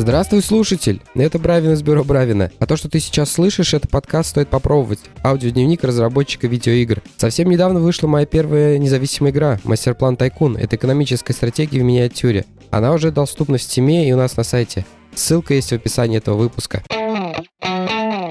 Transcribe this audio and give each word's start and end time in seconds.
Здравствуй, 0.00 0.40
слушатель! 0.40 1.02
Это 1.14 1.38
Бравин 1.38 1.72
из 1.72 1.82
бюро 1.82 2.04
Бравина. 2.04 2.50
А 2.58 2.64
то, 2.64 2.78
что 2.78 2.88
ты 2.88 3.00
сейчас 3.00 3.30
слышишь, 3.30 3.74
это 3.74 3.86
подкаст 3.86 4.30
стоит 4.30 4.48
попробовать. 4.48 5.00
Аудиодневник 5.22 5.84
разработчика 5.84 6.46
видеоигр. 6.46 7.02
Совсем 7.18 7.50
недавно 7.50 7.80
вышла 7.80 8.06
моя 8.06 8.24
первая 8.24 8.78
независимая 8.78 9.30
игра 9.30 9.60
Мастерплан 9.62 10.16
Тайкун. 10.16 10.56
Это 10.56 10.76
экономическая 10.76 11.34
стратегия 11.34 11.80
в 11.80 11.84
миниатюре. 11.84 12.46
Она 12.70 12.94
уже 12.94 13.12
доступна 13.12 13.58
в 13.58 13.60
Steam 13.60 14.06
и 14.06 14.10
у 14.12 14.16
нас 14.16 14.38
на 14.38 14.42
сайте. 14.42 14.86
Ссылка 15.14 15.52
есть 15.52 15.68
в 15.68 15.74
описании 15.74 16.16
этого 16.16 16.38
выпуска. 16.38 16.82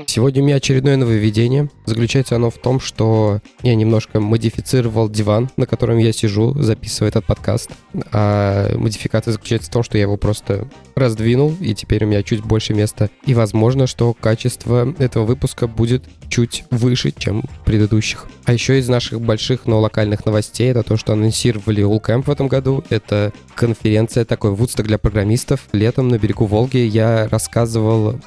Сегодня 0.10 0.42
у 0.42 0.46
меня 0.48 0.56
очередное 0.56 0.98
нововведение. 0.98 1.70
Заключается 1.86 2.36
оно 2.36 2.50
в 2.50 2.58
том, 2.58 2.80
что 2.80 3.42
я 3.62 3.76
немножко 3.76 4.20
модифицировал 4.20 5.08
диван, 5.08 5.52
на 5.56 5.68
котором 5.68 6.00
я 6.00 6.12
сижу, 6.12 6.60
записывая 6.60 7.10
этот 7.10 7.28
подкаст. 7.28 7.70
А 8.12 8.76
модификация 8.76 9.34
заключается 9.34 9.70
в 9.70 9.74
том, 9.74 9.84
что 9.84 10.00
я 10.00 10.06
его 10.06 10.18
просто 10.18 10.68
раздвинул, 10.96 11.54
и 11.62 11.76
теперь 11.76 12.06
у 12.06 12.08
меня 12.08 12.24
чуть 12.24 12.44
больше 12.44 12.74
места. 12.74 13.12
И 13.28 13.36
возможно, 13.36 13.86
что 13.86 14.16
качество 14.16 14.96
этого 14.98 15.26
выпуска 15.26 15.68
будет 15.68 16.06
чуть 16.28 16.64
выше, 16.72 17.14
чем 17.16 17.44
предыдущих. 17.64 18.26
А 18.46 18.54
еще 18.54 18.80
из 18.80 18.90
наших 18.90 19.22
больших, 19.22 19.68
но 19.68 19.80
локальных 19.80 20.26
новостей, 20.26 20.72
это 20.72 20.82
то, 20.82 20.98
что 20.98 21.14
анонсировали 21.14 21.84
Улкэмп 21.84 22.26
в 22.26 22.32
этом 22.32 22.48
году. 22.48 22.84
Это 22.90 23.32
конференция 23.54 24.26
такой 24.26 24.56
Вудсток 24.56 24.88
для 24.88 24.98
программистов. 24.98 25.68
Летом 25.72 26.08
на 26.08 26.18
берегу 26.18 26.48
Волги 26.48 26.78
я 26.78 27.28
рассказывал 27.30 28.20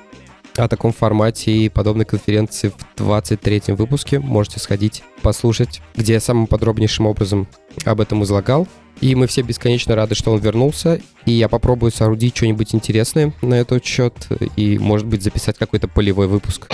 о 0.56 0.68
таком 0.68 0.92
формате 0.92 1.52
и 1.52 1.68
подобной 1.68 2.04
конференции 2.04 2.72
в 2.96 3.00
23-м 3.00 3.76
выпуске. 3.76 4.18
Можете 4.18 4.60
сходить, 4.60 5.02
послушать, 5.22 5.80
где 5.96 6.14
я 6.14 6.20
самым 6.20 6.46
подробнейшим 6.46 7.06
образом 7.06 7.48
об 7.84 8.00
этом 8.00 8.22
излагал. 8.24 8.66
И 9.00 9.14
мы 9.14 9.26
все 9.26 9.42
бесконечно 9.42 9.96
рады, 9.96 10.14
что 10.14 10.32
он 10.32 10.40
вернулся. 10.40 11.00
И 11.26 11.32
я 11.32 11.48
попробую 11.48 11.90
соорудить 11.90 12.36
что-нибудь 12.36 12.74
интересное 12.74 13.32
на 13.42 13.54
этот 13.54 13.84
счет 13.84 14.14
и, 14.56 14.78
может 14.78 15.06
быть, 15.06 15.22
записать 15.22 15.58
какой-то 15.58 15.88
полевой 15.88 16.28
выпуск. 16.28 16.68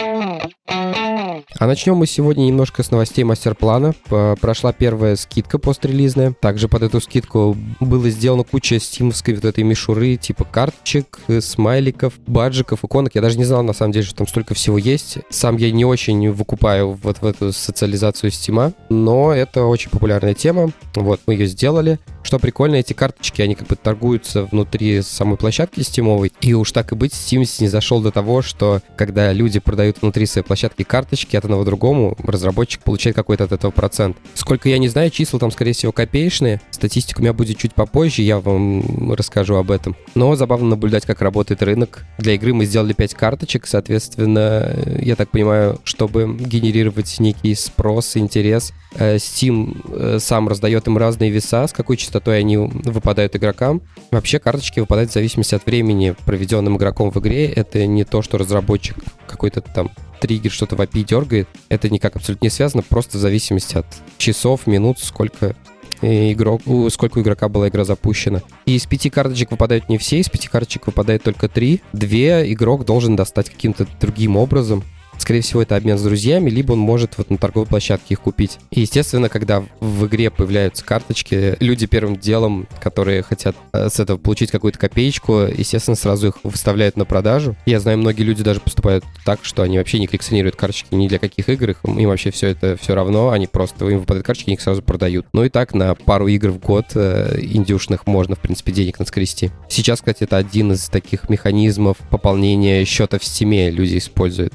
А 1.58 1.66
начнем 1.66 1.96
мы 1.96 2.06
сегодня 2.06 2.44
немножко 2.44 2.84
с 2.84 2.92
новостей 2.92 3.24
мастер-плана. 3.24 3.92
Прошла 4.40 4.72
первая 4.72 5.16
скидка 5.16 5.58
пострелизная. 5.58 6.32
Также 6.40 6.68
под 6.68 6.84
эту 6.84 7.00
скидку 7.00 7.56
было 7.80 8.08
сделано 8.10 8.44
куча 8.44 8.78
стимовской 8.78 9.34
вот 9.34 9.44
этой 9.44 9.64
мишуры, 9.64 10.14
типа 10.14 10.44
карточек, 10.44 11.18
э, 11.26 11.40
смайликов, 11.40 12.14
баджиков, 12.28 12.84
иконок. 12.84 13.16
Я 13.16 13.22
даже 13.22 13.38
не 13.38 13.44
знал, 13.44 13.64
на 13.64 13.72
самом 13.72 13.90
деле, 13.90 14.04
что 14.06 14.14
там 14.14 14.28
столько 14.28 14.54
всего 14.54 14.78
есть. 14.78 15.18
Сам 15.30 15.56
я 15.56 15.72
не 15.72 15.84
очень 15.84 16.30
выкупаю 16.30 16.92
вот 16.92 17.22
в 17.22 17.26
эту 17.26 17.52
социализацию 17.52 18.30
стима, 18.30 18.72
но 18.88 19.32
это 19.32 19.64
очень 19.64 19.90
популярная 19.90 20.34
тема. 20.34 20.70
Вот, 20.94 21.22
мы 21.26 21.34
ее 21.34 21.48
сделали. 21.48 21.98
Что 22.22 22.38
прикольно, 22.38 22.76
эти 22.76 22.92
карточки, 22.92 23.42
они 23.42 23.54
как 23.54 23.68
бы 23.68 23.74
торгуются 23.74 24.44
внутри 24.44 25.02
самой 25.02 25.38
площадки 25.38 25.80
стимовой. 25.80 26.30
И 26.40 26.52
уж 26.52 26.70
так 26.70 26.92
и 26.92 26.94
быть, 26.94 27.12
Steam 27.12 27.44
не 27.60 27.68
зашел 27.68 28.00
до 28.00 28.12
того, 28.12 28.42
что 28.42 28.80
когда 28.96 29.32
люди 29.32 29.58
продают 29.58 30.02
внутри 30.02 30.26
своей 30.26 30.46
площадки 30.46 30.82
карточки, 30.82 31.36
от 31.36 31.47
одного 31.48 31.64
другому 31.64 32.16
разработчик 32.22 32.82
получает 32.82 33.16
какой-то 33.16 33.44
от 33.44 33.52
этого 33.52 33.70
процент. 33.70 34.16
Сколько 34.34 34.68
я 34.68 34.78
не 34.78 34.88
знаю, 34.88 35.10
числа 35.10 35.38
там, 35.38 35.50
скорее 35.50 35.72
всего, 35.72 35.92
копеечные. 35.92 36.60
Статистика 36.70 37.20
у 37.20 37.22
меня 37.22 37.32
будет 37.32 37.56
чуть 37.56 37.74
попозже, 37.74 38.22
я 38.22 38.38
вам 38.38 39.12
расскажу 39.14 39.56
об 39.56 39.70
этом. 39.70 39.96
Но 40.14 40.36
забавно 40.36 40.69
наблюдать, 40.69 41.06
как 41.06 41.22
работает 41.22 41.62
рынок. 41.62 42.04
Для 42.19 42.34
игры 42.34 42.52
мы 42.52 42.66
сделали 42.66 42.92
5 42.92 43.14
карточек, 43.14 43.66
соответственно, 43.66 44.76
я 45.00 45.16
так 45.16 45.30
понимаю, 45.30 45.80
чтобы 45.84 46.36
генерировать 46.38 47.19
некий 47.19 47.54
спрос, 47.54 48.16
интерес, 48.16 48.72
э, 48.96 49.16
Steam 49.16 49.80
э, 49.91 50.19
сам 50.20 50.48
раздает 50.48 50.86
им 50.86 50.98
разные 50.98 51.30
веса, 51.30 51.66
с 51.66 51.72
какой 51.72 51.96
частотой 51.96 52.38
они 52.38 52.56
выпадают 52.58 53.34
игрокам. 53.36 53.80
Вообще 54.10 54.38
карточки 54.38 54.80
выпадают 54.80 55.10
в 55.10 55.14
зависимости 55.14 55.54
от 55.54 55.64
времени, 55.64 56.14
проведенным 56.26 56.76
игроком 56.76 57.10
в 57.10 57.19
игре. 57.19 57.46
Это 57.46 57.86
не 57.86 58.04
то, 58.04 58.20
что 58.22 58.36
разработчик 58.36 58.97
какой-то 59.26 59.60
там 59.62 59.91
триггер 60.18 60.50
что-то 60.50 60.76
в 60.76 60.80
API 60.80 61.04
дергает. 61.04 61.48
Это 61.68 61.88
никак 61.88 62.16
абсолютно 62.16 62.46
не 62.46 62.50
связано, 62.50 62.82
просто 62.82 63.18
в 63.18 63.20
зависимости 63.20 63.76
от 63.76 63.86
часов, 64.18 64.66
минут, 64.66 64.98
сколько 64.98 65.54
игрок, 66.00 66.62
сколько 66.90 67.18
у 67.18 67.22
игрока 67.22 67.48
была 67.48 67.68
игра 67.68 67.84
запущена. 67.84 68.42
И 68.66 68.76
из 68.76 68.86
пяти 68.86 69.10
карточек 69.10 69.50
выпадают 69.50 69.88
не 69.88 69.98
все, 69.98 70.18
из 70.20 70.28
пяти 70.28 70.48
карточек 70.48 70.86
выпадает 70.86 71.22
только 71.22 71.48
три. 71.48 71.80
Две 71.92 72.52
игрок 72.52 72.84
должен 72.84 73.16
достать 73.16 73.50
каким-то 73.50 73.86
другим 74.00 74.36
образом. 74.36 74.84
Скорее 75.28 75.43
всего, 75.43 75.61
это 75.61 75.77
обмен 75.77 75.99
с 75.99 76.03
друзьями, 76.03 76.49
либо 76.49 76.72
он 76.72 76.78
может 76.78 77.19
вот 77.19 77.28
на 77.28 77.37
торговой 77.37 77.66
площадке 77.66 78.15
их 78.15 78.21
купить. 78.22 78.56
И, 78.71 78.81
естественно, 78.81 79.28
когда 79.28 79.62
в 79.78 80.06
игре 80.06 80.31
появляются 80.31 80.83
карточки, 80.83 81.55
люди 81.61 81.84
первым 81.84 82.16
делом, 82.16 82.66
которые 82.81 83.22
хотят 83.22 83.55
э, 83.75 83.91
с 83.91 84.00
этого 84.00 84.16
получить 84.16 84.50
какую-то 84.50 84.78
копеечку, 84.78 85.41
естественно, 85.41 85.97
сразу 85.97 86.28
их 86.28 86.39
выставляют 86.44 86.97
на 86.97 87.05
продажу. 87.05 87.56
Я 87.66 87.78
знаю, 87.78 87.99
многие 87.99 88.22
люди 88.22 88.43
даже 88.43 88.61
поступают 88.61 89.05
так, 89.27 89.41
что 89.43 89.61
они 89.61 89.77
вообще 89.77 89.99
не 89.99 90.06
коллекционируют 90.06 90.56
карточки 90.56 90.94
ни 90.94 91.09
для 91.09 91.19
каких 91.19 91.50
игр, 91.50 91.77
им 91.84 92.09
вообще 92.09 92.31
все 92.31 92.47
это 92.47 92.78
все 92.81 92.95
равно, 92.95 93.28
они 93.28 93.47
просто, 93.47 93.87
им 93.87 93.99
выпадают 93.99 94.25
карточки, 94.25 94.53
их 94.53 94.62
сразу 94.62 94.81
продают. 94.81 95.27
Ну 95.34 95.45
и 95.45 95.50
так, 95.50 95.75
на 95.75 95.95
пару 95.95 96.27
игр 96.28 96.49
в 96.49 96.59
год 96.59 96.87
э, 96.95 97.39
индюшных 97.43 98.06
можно, 98.06 98.34
в 98.34 98.39
принципе, 98.39 98.72
денег 98.72 98.99
наскрести. 98.99 99.50
Сейчас, 99.69 99.99
кстати, 99.99 100.22
это 100.22 100.39
один 100.39 100.72
из 100.72 100.89
таких 100.89 101.28
механизмов 101.28 101.99
пополнения 102.09 102.83
счета 102.87 103.19
в 103.19 103.25
стиме 103.27 103.71
люди 103.71 103.99
используют. 103.99 104.55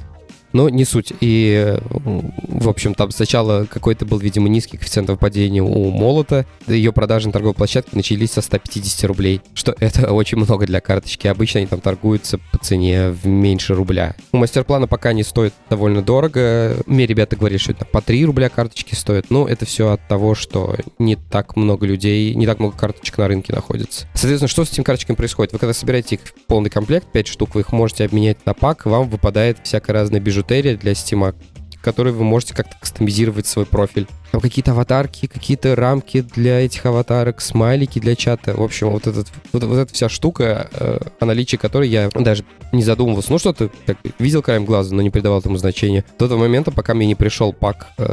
Но 0.54 0.68
не 0.68 0.84
суть. 0.84 1.12
И, 1.20 1.76
в 1.90 2.68
общем, 2.68 2.94
там 2.94 3.10
сначала 3.10 3.66
какой-то 3.66 4.06
был, 4.06 4.18
видимо, 4.18 4.48
низкий 4.48 4.78
коэффициент 4.78 5.10
выпадения 5.10 5.62
у 5.62 5.90
молота. 5.90 6.46
Ее 6.68 6.92
продажи 6.92 7.26
на 7.26 7.32
торговой 7.32 7.54
площадке 7.54 7.90
начались 7.96 8.30
со 8.30 8.40
150 8.40 9.04
рублей, 9.04 9.40
что 9.52 9.74
это 9.80 10.12
очень 10.12 10.38
много 10.38 10.64
для 10.64 10.80
карточки. 10.80 11.26
Обычно 11.26 11.58
они 11.58 11.66
там 11.66 11.80
торгуются 11.80 12.38
по 12.52 12.58
цене 12.58 13.10
в 13.10 13.26
меньше 13.26 13.74
рубля. 13.74 14.14
У 14.30 14.36
мастер-плана 14.36 14.86
пока 14.86 15.12
не 15.12 15.24
стоит 15.24 15.52
довольно 15.68 16.02
дорого. 16.02 16.76
Мне 16.86 17.06
ребята 17.06 17.34
говорят, 17.34 17.60
что 17.60 17.72
это 17.72 17.84
по 17.84 18.00
3 18.00 18.24
рубля 18.24 18.48
карточки 18.48 18.94
стоят. 18.94 19.30
Но 19.30 19.48
это 19.48 19.66
все 19.66 19.90
от 19.90 20.06
того, 20.06 20.36
что 20.36 20.76
не 21.00 21.16
так 21.16 21.56
много 21.56 21.84
людей, 21.84 22.32
не 22.32 22.46
так 22.46 22.60
много 22.60 22.76
карточек 22.76 23.18
на 23.18 23.26
рынке 23.26 23.52
находится. 23.52 24.06
Соответственно, 24.14 24.48
что 24.48 24.64
с 24.64 24.70
этими 24.70 24.84
карточками 24.84 25.16
происходит? 25.16 25.52
Вы 25.52 25.58
когда 25.58 25.74
собираете 25.74 26.14
их 26.14 26.20
в 26.20 26.46
полный 26.46 26.70
комплект, 26.70 27.08
5 27.10 27.26
штук, 27.26 27.56
вы 27.56 27.62
их 27.62 27.72
можете 27.72 28.04
обменять 28.04 28.46
на 28.46 28.54
пак, 28.54 28.86
вам 28.86 29.08
выпадает 29.08 29.58
всякая 29.64 29.94
разная 29.94 30.20
бижутерия 30.20 30.43
бижутерия 30.44 30.76
для 30.76 30.92
Steam, 30.92 31.34
который 31.82 32.12
вы 32.12 32.24
можете 32.24 32.54
как-то 32.54 32.76
кастомизировать 32.80 33.46
свой 33.46 33.66
профиль. 33.66 34.06
Там 34.32 34.40
какие-то 34.40 34.72
аватарки, 34.72 35.26
какие-то 35.26 35.76
рамки 35.76 36.22
для 36.22 36.60
этих 36.60 36.86
аватарок, 36.86 37.40
смайлики 37.40 38.00
для 38.00 38.16
чата. 38.16 38.54
В 38.56 38.62
общем, 38.62 38.88
вот, 38.88 39.06
этот, 39.06 39.28
вот, 39.52 39.62
вот 39.62 39.76
эта 39.76 39.92
вся 39.92 40.08
штука, 40.08 40.68
э, 40.72 40.98
о 41.20 41.24
наличии 41.26 41.56
которой 41.56 41.88
я 41.88 42.08
даже 42.08 42.44
не 42.72 42.82
задумывался. 42.82 43.30
Ну, 43.30 43.38
что-то 43.38 43.70
как, 43.86 43.98
видел 44.18 44.42
краем 44.42 44.64
глаза, 44.64 44.94
но 44.94 45.02
не 45.02 45.10
придавал 45.10 45.40
этому 45.40 45.58
значения. 45.58 46.04
До 46.18 46.26
того 46.26 46.40
момента, 46.40 46.72
пока 46.72 46.94
мне 46.94 47.06
не 47.06 47.14
пришел 47.14 47.52
пак 47.52 47.88
э, 47.98 48.04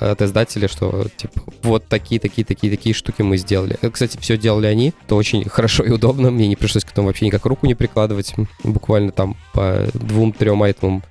от 0.00 0.20
издателя, 0.20 0.66
что, 0.66 1.06
типа, 1.16 1.40
вот 1.62 1.86
такие, 1.86 2.20
такие, 2.20 2.44
такие, 2.44 2.70
такие 2.70 2.94
штуки 2.94 3.22
мы 3.22 3.36
сделали. 3.38 3.78
Э, 3.80 3.90
кстати, 3.90 4.18
все 4.20 4.36
делали 4.36 4.66
они. 4.66 4.92
Это 5.06 5.14
очень 5.14 5.48
хорошо 5.48 5.84
и 5.84 5.90
удобно. 5.90 6.30
Мне 6.30 6.48
не 6.48 6.56
пришлось 6.56 6.84
к 6.84 6.90
этому 6.90 7.06
вообще 7.06 7.26
никак 7.26 7.46
руку 7.46 7.66
не 7.66 7.74
прикладывать. 7.74 8.34
Буквально 8.64 9.12
там 9.12 9.36
по 9.54 9.86
двум-трем 9.94 10.62
айтемам 10.64 11.04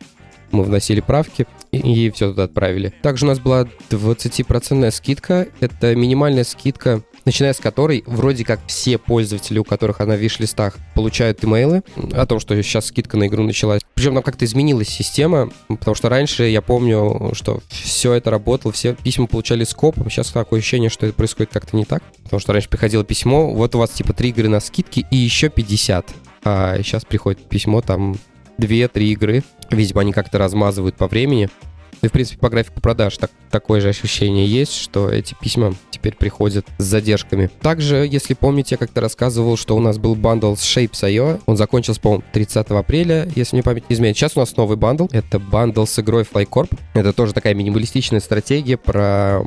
мы 0.52 0.64
вносили 0.64 1.02
правки 1.02 1.48
и 1.72 2.10
все 2.12 2.30
туда 2.30 2.44
отправили. 2.44 2.94
Также 3.02 3.26
у 3.26 3.28
нас 3.28 3.40
была 3.40 3.68
20% 3.90 4.92
скидка. 4.92 5.48
Это 5.60 5.96
минимальная 5.96 6.44
скидка 6.44 7.04
начиная 7.26 7.54
с 7.54 7.60
которой 7.60 8.04
вроде 8.08 8.44
как 8.44 8.60
все 8.66 8.98
пользователи, 8.98 9.60
у 9.60 9.64
которых 9.64 10.02
она 10.02 10.16
в 10.16 10.20
виш-листах, 10.20 10.78
получают 10.96 11.44
имейлы 11.44 11.84
о 12.14 12.26
том, 12.26 12.40
что 12.40 12.60
сейчас 12.62 12.88
скидка 12.88 13.18
на 13.18 13.28
игру 13.28 13.44
началась. 13.44 13.82
Причем 13.94 14.16
там 14.16 14.24
как-то 14.24 14.46
изменилась 14.46 14.88
система, 14.88 15.52
потому 15.68 15.94
что 15.94 16.10
раньше 16.10 16.46
я 16.46 16.62
помню, 16.62 17.32
что 17.34 17.62
все 17.70 18.14
это 18.14 18.32
работало, 18.32 18.72
все 18.72 18.96
письма 18.96 19.28
получали 19.28 19.64
скопом. 19.64 20.10
Сейчас 20.10 20.32
такое 20.32 20.60
ощущение, 20.60 20.90
что 20.90 21.06
это 21.06 21.16
происходит 21.16 21.52
как-то 21.54 21.76
не 21.78 21.86
так. 21.86 22.02
Потому 22.24 22.40
что 22.40 22.54
раньше 22.54 22.70
приходило 22.70 23.04
письмо, 23.04 23.54
вот 23.54 23.76
у 23.76 23.80
вас 23.80 23.92
типа 23.92 24.14
три 24.14 24.30
игры 24.30 24.50
на 24.50 24.60
скидки 24.60 25.06
и 25.12 25.16
еще 25.16 25.50
50. 25.50 26.08
А 26.44 26.78
сейчас 26.78 27.06
приходит 27.06 27.48
письмо, 27.48 27.82
там 27.82 28.18
2-3 28.58 29.04
игры. 29.04 29.44
Видимо, 29.72 30.02
они 30.02 30.14
как-то 30.14 30.38
размазывают 30.38 30.96
по 30.96 31.08
времени. 31.08 31.50
И, 32.02 32.08
в 32.08 32.12
принципе, 32.12 32.40
по 32.40 32.50
графику 32.50 32.82
продаж 32.82 33.18
так, 33.18 33.32
такое 33.52 33.82
же 33.82 33.90
ощущение 33.90 34.46
есть, 34.46 34.74
что 34.74 35.10
эти 35.10 35.36
письма 35.40 35.74
теперь 35.92 36.16
приходят 36.16 36.66
с 36.78 36.84
задержками. 36.84 37.50
Также, 37.62 38.08
если 38.10 38.34
помните, 38.34 38.76
я 38.76 38.78
как-то 38.78 39.02
рассказывал, 39.02 39.58
что 39.58 39.76
у 39.76 39.80
нас 39.80 39.98
был 39.98 40.16
бандл 40.16 40.56
с 40.56 40.62
Shapez.io. 40.62 41.42
Он 41.46 41.58
закончился, 41.58 42.00
по-моему, 42.00 42.24
30 42.32 42.68
апреля, 42.68 43.28
если 43.36 43.56
мне 43.56 43.64
память 43.64 43.90
не 43.90 43.96
изменяет. 43.96 44.18
Сейчас 44.18 44.38
у 44.38 44.40
нас 44.40 44.56
новый 44.56 44.78
бандл. 44.78 45.08
Это 45.12 45.40
бандл 45.40 45.86
с 45.86 46.00
игрой 46.00 46.24
FlyCorp. 46.24 46.78
Это 46.94 47.12
тоже 47.14 47.34
такая 47.34 47.54
минималистичная 47.54 48.20
стратегия 48.20 48.78
про 48.78 49.42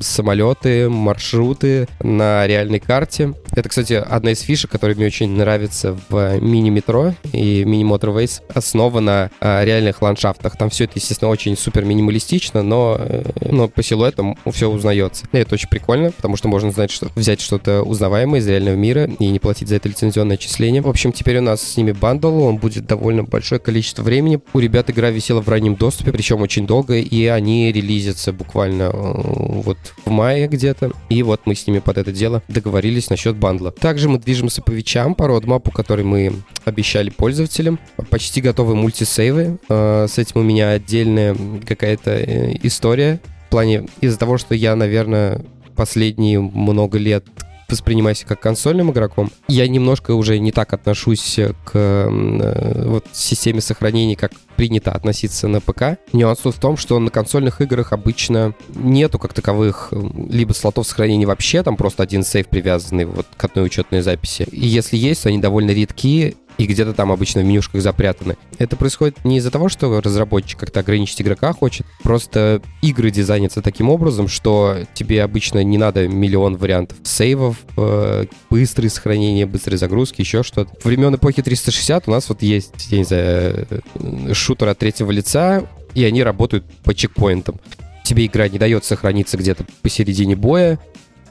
самолеты, 0.00 0.90
маршруты 0.90 1.88
на 2.00 2.46
реальной 2.46 2.80
карте. 2.80 3.34
Это, 3.52 3.68
кстати, 3.68 3.94
одна 3.94 4.32
из 4.32 4.40
фишек, 4.40 4.70
которая 4.70 4.96
мне 4.96 5.06
очень 5.06 5.30
нравится 5.30 5.96
в 6.08 6.38
Mini 6.40 6.73
Metro 6.73 7.14
и 7.32 7.64
Mini 7.64 7.86
Motorways. 7.86 8.42
Основа 8.52 9.00
на 9.00 9.30
реальных 9.40 10.02
ландшафтах. 10.02 10.58
Там 10.58 10.70
все 10.70 10.84
это, 10.84 10.94
естественно, 10.96 11.30
очень 11.30 11.56
супер 11.56 11.84
минималистично, 11.94 12.62
но, 12.62 12.96
э, 12.98 13.22
но 13.50 13.68
по 13.68 13.82
силуэтам 13.82 14.36
все 14.52 14.68
узнается. 14.68 15.26
И 15.32 15.38
это 15.38 15.54
очень 15.54 15.68
прикольно, 15.68 16.10
потому 16.12 16.36
что 16.36 16.48
можно 16.48 16.70
знать, 16.70 16.90
что 16.90 17.08
взять 17.14 17.40
что-то 17.40 17.82
узнаваемое 17.82 18.40
из 18.40 18.48
реального 18.48 18.74
мира 18.74 19.10
и 19.18 19.28
не 19.28 19.38
платить 19.38 19.68
за 19.68 19.76
это 19.76 19.88
лицензионное 19.88 20.36
отчисление. 20.36 20.82
В 20.82 20.88
общем, 20.88 21.12
теперь 21.12 21.38
у 21.38 21.42
нас 21.42 21.62
с 21.62 21.76
ними 21.76 21.92
бандл, 21.92 22.42
он 22.42 22.56
будет 22.56 22.86
довольно 22.86 23.24
большое 23.24 23.60
количество 23.60 24.02
времени. 24.02 24.40
У 24.52 24.58
ребят 24.58 24.90
игра 24.90 25.10
висела 25.10 25.40
в 25.40 25.48
раннем 25.48 25.76
доступе, 25.76 26.12
причем 26.12 26.42
очень 26.42 26.66
долго, 26.66 26.96
и 26.96 27.26
они 27.26 27.72
релизятся 27.72 28.32
буквально 28.32 28.84
э, 28.84 28.90
вот 28.92 29.78
в 30.04 30.10
мае 30.10 30.48
где-то. 30.48 30.92
И 31.08 31.22
вот 31.22 31.42
мы 31.44 31.54
с 31.54 31.66
ними 31.66 31.78
под 31.78 31.98
это 31.98 32.12
дело 32.12 32.42
договорились 32.48 33.10
насчет 33.10 33.36
бандла. 33.36 33.70
Также 33.70 34.08
мы 34.08 34.18
движемся 34.18 34.62
по 34.62 34.70
вечам, 34.70 35.14
по 35.14 35.26
родмапу, 35.26 35.70
который 35.70 36.04
мы 36.04 36.32
обещали 36.64 37.10
пользователям. 37.10 37.78
Почти 38.10 38.40
готовы 38.40 38.74
мультисейвы. 38.74 39.58
Э, 39.68 40.06
с 40.08 40.18
этим 40.18 40.40
у 40.40 40.42
меня 40.42 40.70
отдельная 40.70 41.34
какая-то 41.84 42.10
э, 42.12 42.56
история. 42.62 43.20
В 43.46 43.50
плане 43.50 43.86
из-за 44.00 44.18
того, 44.18 44.38
что 44.38 44.54
я, 44.54 44.74
наверное, 44.74 45.42
последние 45.76 46.40
много 46.40 46.98
лет 46.98 47.26
воспринимаюсь 47.68 48.24
как 48.26 48.40
консольным 48.40 48.90
игроком. 48.90 49.30
Я 49.48 49.66
немножко 49.68 50.12
уже 50.12 50.38
не 50.38 50.52
так 50.52 50.72
отношусь 50.72 51.38
к 51.64 51.72
э, 51.74 52.84
вот, 52.86 53.06
системе 53.12 53.60
сохранений, 53.60 54.16
как 54.16 54.32
принято 54.56 54.92
относиться 54.92 55.48
на 55.48 55.60
ПК. 55.60 55.98
Нюанс 56.12 56.40
в 56.44 56.52
том, 56.52 56.76
что 56.76 56.98
на 56.98 57.10
консольных 57.10 57.60
играх 57.60 57.92
обычно 57.92 58.54
нету 58.74 59.18
как 59.18 59.32
таковых 59.32 59.92
либо 60.30 60.52
слотов 60.52 60.86
сохранения 60.86 61.26
вообще, 61.26 61.62
там 61.62 61.76
просто 61.76 62.02
один 62.02 62.22
сейф 62.22 62.48
привязанный 62.48 63.04
вот 63.04 63.26
к 63.36 63.44
одной 63.44 63.66
учетной 63.66 64.00
записи. 64.00 64.46
И 64.50 64.66
если 64.66 64.96
есть, 64.96 65.22
то 65.22 65.28
они 65.28 65.38
довольно 65.38 65.72
редкие, 65.72 66.34
и 66.58 66.66
где-то 66.66 66.92
там 66.92 67.12
обычно 67.12 67.42
в 67.42 67.44
менюшках 67.44 67.82
запрятаны. 67.82 68.36
Это 68.58 68.76
происходит 68.76 69.24
не 69.24 69.38
из-за 69.38 69.50
того, 69.50 69.68
что 69.68 70.00
разработчик 70.00 70.58
как-то 70.58 70.80
ограничить 70.80 71.20
игрока 71.20 71.52
хочет, 71.52 71.86
просто 72.02 72.62
игры 72.82 73.10
дизайнятся 73.10 73.62
таким 73.62 73.88
образом, 73.88 74.28
что 74.28 74.78
тебе 74.94 75.22
обычно 75.22 75.62
не 75.64 75.78
надо 75.78 76.08
миллион 76.08 76.56
вариантов 76.56 76.98
сейвов, 77.02 77.56
э, 77.76 78.26
быстрые 78.50 78.90
сохранения, 78.90 79.46
быстрые 79.46 79.78
загрузки, 79.78 80.20
еще 80.20 80.42
что-то. 80.42 80.70
Времен 80.84 81.14
эпохи 81.14 81.42
360 81.42 82.08
у 82.08 82.10
нас 82.10 82.28
вот 82.28 82.42
есть, 82.42 82.88
я 82.90 82.98
не 82.98 83.04
знаю, 83.04 83.66
э, 83.70 84.34
шутер 84.34 84.68
от 84.68 84.78
третьего 84.78 85.10
лица, 85.10 85.64
и 85.94 86.04
они 86.04 86.22
работают 86.22 86.64
по 86.82 86.94
чекпоинтам. 86.94 87.60
Тебе 88.04 88.26
игра 88.26 88.48
не 88.48 88.58
дает 88.58 88.84
сохраниться 88.84 89.36
где-то 89.36 89.64
посередине 89.80 90.36
боя, 90.36 90.78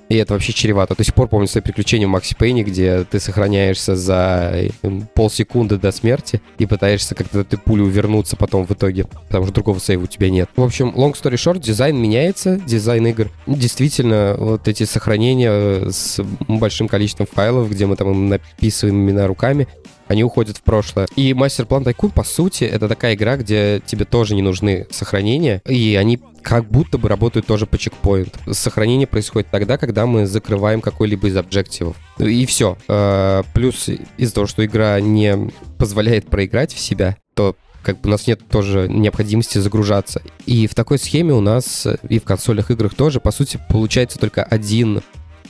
и 0.09 0.15
это 0.15 0.33
вообще 0.33 0.53
чревато. 0.53 0.95
До 0.95 1.03
сих 1.03 1.13
пор 1.13 1.27
помню 1.27 1.47
свои 1.47 1.61
приключения 1.61 2.07
в 2.07 2.09
Макси 2.09 2.35
Пейне, 2.35 2.63
где 2.63 3.03
ты 3.03 3.19
сохраняешься 3.19 3.95
за 3.95 4.69
полсекунды 5.13 5.77
до 5.77 5.91
смерти 5.91 6.41
и 6.57 6.65
пытаешься 6.65 7.15
как-то 7.15 7.43
ты 7.43 7.57
пулю 7.57 7.85
увернуться 7.85 8.35
потом 8.35 8.65
в 8.65 8.71
итоге, 8.71 9.05
потому 9.27 9.45
что 9.45 9.53
другого 9.53 9.79
сейва 9.79 10.03
у 10.03 10.07
тебя 10.07 10.29
нет. 10.29 10.49
В 10.55 10.63
общем, 10.63 10.89
long 10.95 11.13
story 11.13 11.35
short, 11.35 11.59
дизайн 11.59 11.95
меняется, 11.97 12.57
дизайн 12.57 13.07
игр. 13.07 13.29
Действительно, 13.47 14.35
вот 14.37 14.67
эти 14.67 14.83
сохранения 14.83 15.89
с 15.89 16.19
большим 16.47 16.87
количеством 16.87 17.27
файлов, 17.31 17.69
где 17.69 17.85
мы 17.85 17.95
там 17.95 18.29
написываем 18.29 18.97
имена 18.97 19.27
руками, 19.27 19.67
они 20.07 20.23
уходят 20.23 20.57
в 20.57 20.61
прошлое. 20.61 21.07
И 21.15 21.33
Мастер 21.33 21.65
План 21.65 21.83
Тайкун, 21.83 22.11
по 22.11 22.23
сути, 22.23 22.65
это 22.65 22.87
такая 22.87 23.15
игра, 23.15 23.37
где 23.37 23.81
тебе 23.85 24.05
тоже 24.05 24.35
не 24.35 24.41
нужны 24.41 24.85
сохранения, 24.91 25.61
и 25.67 25.97
они 25.99 26.19
как 26.43 26.69
будто 26.69 26.97
бы 26.97 27.09
работают 27.09 27.47
тоже 27.47 27.65
по 27.65 27.77
чекпоинт. 27.77 28.37
Сохранение 28.51 29.07
происходит 29.07 29.49
тогда, 29.49 29.77
когда 29.77 30.05
мы 30.05 30.27
закрываем 30.27 30.81
какой-либо 30.81 31.27
из 31.27 31.37
объективов. 31.37 31.95
И 32.19 32.45
все. 32.45 32.77
А, 32.87 33.43
плюс 33.53 33.89
из-за 34.17 34.33
того, 34.35 34.47
что 34.47 34.63
игра 34.65 34.99
не 34.99 35.49
позволяет 35.79 36.27
проиграть 36.27 36.73
в 36.73 36.79
себя, 36.79 37.17
то 37.33 37.55
как 37.81 38.01
бы 38.01 38.09
у 38.09 38.11
нас 38.11 38.27
нет 38.27 38.41
тоже 38.47 38.87
необходимости 38.89 39.57
загружаться. 39.57 40.21
И 40.45 40.67
в 40.67 40.75
такой 40.75 40.99
схеме 40.99 41.33
у 41.33 41.41
нас 41.41 41.87
и 42.07 42.19
в 42.19 42.23
консольных 42.23 42.71
играх 42.71 42.93
тоже, 42.93 43.19
по 43.19 43.31
сути, 43.31 43.59
получается 43.69 44.19
только 44.19 44.43
один 44.43 45.01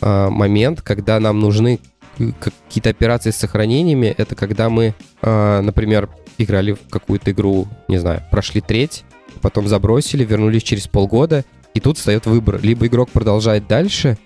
э, 0.02 0.30
момент, 0.30 0.82
когда 0.82 1.20
нам 1.20 1.40
нужны 1.40 1.80
какие-то 2.18 2.90
операции 2.90 3.32
с 3.32 3.38
сохранениями, 3.38 4.14
это 4.18 4.36
когда 4.36 4.70
мы, 4.70 4.94
э, 5.22 5.62
например, 5.62 6.10
играли 6.38 6.74
в 6.74 6.90
какую-то 6.90 7.32
игру, 7.32 7.68
не 7.88 7.98
знаю, 7.98 8.24
прошли 8.32 8.62
треть, 8.62 9.04
потом 9.42 9.68
забросили, 9.68 10.24
вернулись 10.24 10.64
через 10.64 10.88
полгода, 10.88 11.46
и 11.74 11.80
тут 11.80 11.98
встает 11.98 12.26
выбор. 12.26 12.60
Либо 12.62 12.88
игрок 12.88 13.10
продолжает 13.10 13.68
дальше, 13.68 14.18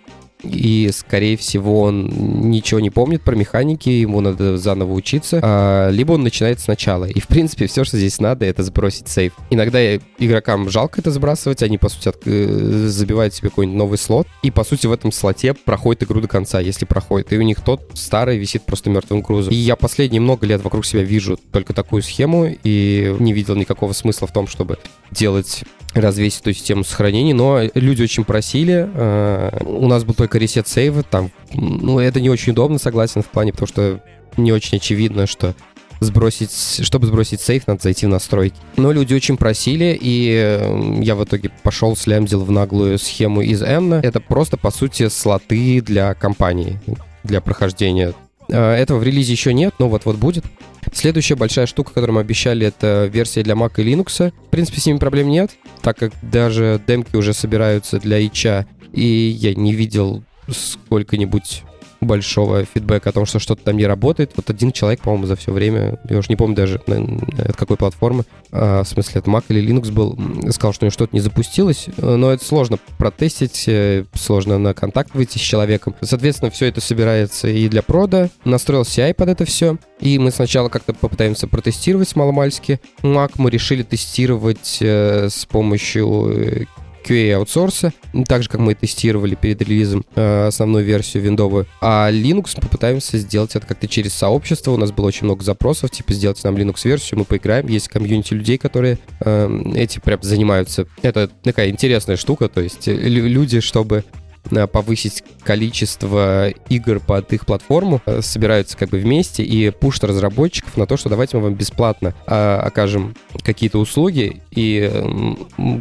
и, 0.43 0.89
скорее 0.93 1.35
всего, 1.35 1.81
он 1.81 2.49
ничего 2.49 2.79
не 2.79 2.89
помнит 2.89 3.23
про 3.23 3.35
механики, 3.35 3.89
ему 3.89 4.21
надо 4.21 4.57
заново 4.57 4.93
учиться, 4.93 5.39
а, 5.41 5.89
либо 5.89 6.13
он 6.13 6.23
начинает 6.23 6.59
сначала. 6.59 7.05
И, 7.05 7.19
в 7.19 7.27
принципе, 7.27 7.67
все, 7.67 7.83
что 7.83 7.97
здесь 7.97 8.19
надо, 8.19 8.45
это 8.45 8.63
сбросить 8.63 9.07
сейф. 9.07 9.33
Иногда 9.49 9.95
игрокам 9.95 10.69
жалко 10.69 11.01
это 11.01 11.11
сбрасывать, 11.11 11.63
они, 11.63 11.77
по 11.77 11.89
сути, 11.89 12.09
от, 12.09 12.21
э, 12.25 12.87
забивают 12.87 13.33
себе 13.33 13.49
какой-нибудь 13.49 13.77
новый 13.77 13.97
слот, 13.97 14.27
и, 14.43 14.51
по 14.51 14.63
сути, 14.63 14.85
в 14.85 14.91
этом 14.91 15.11
слоте 15.11 15.53
проходит 15.53 16.03
игру 16.03 16.21
до 16.21 16.27
конца, 16.27 16.59
если 16.59 16.85
проходит. 16.85 17.33
И 17.33 17.37
у 17.37 17.41
них 17.41 17.61
тот 17.61 17.81
старый 17.95 18.37
висит 18.37 18.63
просто 18.63 18.89
мертвым 18.89 19.21
грузом. 19.21 19.51
И 19.51 19.55
я 19.55 19.75
последние 19.75 20.21
много 20.21 20.45
лет 20.45 20.61
вокруг 20.61 20.85
себя 20.85 21.03
вижу 21.03 21.39
только 21.51 21.73
такую 21.73 22.03
схему, 22.03 22.47
и 22.63 23.15
не 23.19 23.33
видел 23.33 23.55
никакого 23.55 23.93
смысла 23.93 24.27
в 24.27 24.33
том, 24.33 24.47
чтобы 24.47 24.77
делать 25.11 25.63
развесить 25.93 26.41
эту 26.41 26.53
систему 26.53 26.83
сохранений, 26.83 27.33
но 27.33 27.61
люди 27.73 28.03
очень 28.03 28.23
просили. 28.23 28.89
Э, 28.93 29.63
у 29.63 29.87
нас 29.87 30.03
был 30.03 30.13
только 30.13 30.37
ресет 30.37 30.67
сейва, 30.67 31.03
там, 31.03 31.31
ну, 31.53 31.99
это 31.99 32.21
не 32.21 32.29
очень 32.29 32.51
удобно, 32.53 32.77
согласен, 32.77 33.21
в 33.21 33.27
плане, 33.27 33.51
потому 33.51 33.67
что 33.67 34.01
не 34.37 34.51
очень 34.51 34.77
очевидно, 34.77 35.27
что 35.27 35.55
сбросить, 35.99 36.85
чтобы 36.85 37.07
сбросить 37.07 37.41
сейф, 37.41 37.67
надо 37.67 37.81
зайти 37.81 38.05
в 38.05 38.09
настройки. 38.09 38.55
Но 38.75 38.91
люди 38.91 39.13
очень 39.13 39.37
просили, 39.37 39.97
и 39.99 40.31
э, 40.35 40.99
я 41.01 41.15
в 41.15 41.23
итоге 41.23 41.51
пошел, 41.63 41.95
слямзил 41.95 42.43
в 42.43 42.51
наглую 42.51 42.99
схему 42.99 43.41
из 43.41 43.61
N. 43.61 43.93
Это 43.93 44.19
просто, 44.19 44.57
по 44.57 44.71
сути, 44.71 45.09
слоты 45.09 45.81
для 45.81 46.13
компании, 46.13 46.79
для 47.23 47.41
прохождения. 47.41 48.13
Э, 48.49 48.73
этого 48.73 48.99
в 48.99 49.03
релизе 49.03 49.33
еще 49.33 49.53
нет, 49.53 49.75
но 49.79 49.89
вот-вот 49.89 50.17
будет. 50.17 50.45
Следующая 50.93 51.35
большая 51.35 51.65
штука, 51.65 51.93
которую 51.93 52.15
мы 52.15 52.21
обещали, 52.21 52.65
это 52.65 53.09
версия 53.11 53.43
для 53.43 53.55
Mac 53.55 53.73
и 53.77 53.83
Linux. 53.83 54.31
В 54.31 54.49
принципе, 54.49 54.79
с 54.79 54.85
ними 54.85 54.97
проблем 54.97 55.29
нет, 55.29 55.51
так 55.81 55.97
как 55.97 56.13
даже 56.21 56.81
демки 56.87 57.15
уже 57.15 57.33
собираются 57.33 57.99
для 57.99 58.25
ича, 58.25 58.65
и 58.93 59.05
я 59.05 59.53
не 59.53 59.73
видел 59.73 60.23
сколько-нибудь 60.49 61.63
большого 62.01 62.65
фидбэка 62.65 63.09
о 63.09 63.13
том, 63.13 63.25
что 63.25 63.39
что-то 63.39 63.63
там 63.63 63.77
не 63.77 63.85
работает. 63.85 64.31
Вот 64.35 64.49
один 64.49 64.71
человек, 64.71 65.01
по-моему, 65.01 65.25
за 65.25 65.35
все 65.35 65.51
время, 65.51 65.99
я 66.09 66.17
уже 66.17 66.29
не 66.29 66.35
помню 66.35 66.55
даже 66.55 66.81
от 66.85 67.55
какой 67.55 67.77
платформы, 67.77 68.23
а, 68.51 68.83
в 68.83 68.87
смысле 68.87 69.19
от 69.19 69.27
Mac 69.27 69.45
или 69.49 69.65
Linux 69.65 69.91
был, 69.91 70.17
сказал, 70.51 70.73
что 70.73 70.85
у 70.85 70.87
него 70.87 70.91
что-то 70.91 71.15
не 71.15 71.21
запустилось, 71.21 71.87
но 71.97 72.31
это 72.31 72.43
сложно 72.43 72.77
протестить, 72.97 73.65
э, 73.67 74.05
сложно 74.13 74.57
на 74.57 74.73
контакт 74.73 75.13
выйти 75.13 75.37
с 75.37 75.41
человеком. 75.41 75.95
Соответственно, 76.01 76.51
все 76.51 76.65
это 76.65 76.81
собирается 76.81 77.47
и 77.47 77.67
для 77.67 77.81
прода, 77.81 78.29
настроил 78.45 78.83
CI 78.83 79.13
под 79.13 79.29
это 79.29 79.45
все, 79.45 79.77
и 79.99 80.19
мы 80.19 80.31
сначала 80.31 80.69
как-то 80.69 80.93
попытаемся 80.93 81.47
протестировать 81.47 82.15
маломальски. 82.15 82.79
Mac 83.01 83.33
мы 83.37 83.49
решили 83.49 83.83
тестировать 83.83 84.77
э, 84.81 85.29
с 85.29 85.45
помощью 85.45 86.31
э, 86.35 86.65
QA 87.07 87.35
аутсорса, 87.35 87.93
так 88.27 88.43
же, 88.43 88.49
как 88.49 88.59
мы 88.59 88.75
тестировали 88.75 89.35
перед 89.35 89.61
релизом 89.61 90.05
э, 90.15 90.47
основную 90.47 90.83
версию 90.83 91.23
виндовую. 91.23 91.65
А 91.81 92.09
Linux 92.11 92.59
попытаемся 92.59 93.17
сделать 93.17 93.55
это 93.55 93.65
как-то 93.65 93.87
через 93.87 94.13
сообщество. 94.13 94.71
У 94.71 94.77
нас 94.77 94.91
было 94.91 95.07
очень 95.07 95.25
много 95.25 95.43
запросов, 95.43 95.91
типа, 95.91 96.13
сделать 96.13 96.43
нам 96.43 96.57
Linux-версию, 96.57 97.19
мы 97.19 97.25
поиграем. 97.25 97.67
Есть 97.67 97.87
комьюнити 97.87 98.33
людей, 98.33 98.57
которые 98.57 98.99
э, 99.21 99.61
эти 99.75 99.99
прям 99.99 100.21
занимаются. 100.21 100.87
Это 101.01 101.29
такая 101.43 101.69
интересная 101.69 102.17
штука, 102.17 102.49
то 102.49 102.61
есть 102.61 102.87
люди, 102.87 103.59
чтобы 103.59 104.03
Э, 104.07 104.26
повысить 104.71 105.23
количество 105.43 106.49
игр 106.69 106.99
под 106.99 107.31
их 107.33 107.45
платформу, 107.45 108.01
э, 108.05 108.21
собираются 108.21 108.77
как 108.77 108.89
бы 108.89 108.99
вместе 108.99 109.43
и 109.43 109.69
пушат 109.69 110.05
разработчиков 110.05 110.77
на 110.77 110.85
то, 110.85 110.97
что 110.97 111.09
давайте 111.09 111.37
мы 111.37 111.43
вам 111.43 111.53
бесплатно 111.55 112.13
а, 112.25 112.61
окажем 112.61 113.15
какие-то 113.43 113.79
услуги 113.79 114.41
и 114.51 114.91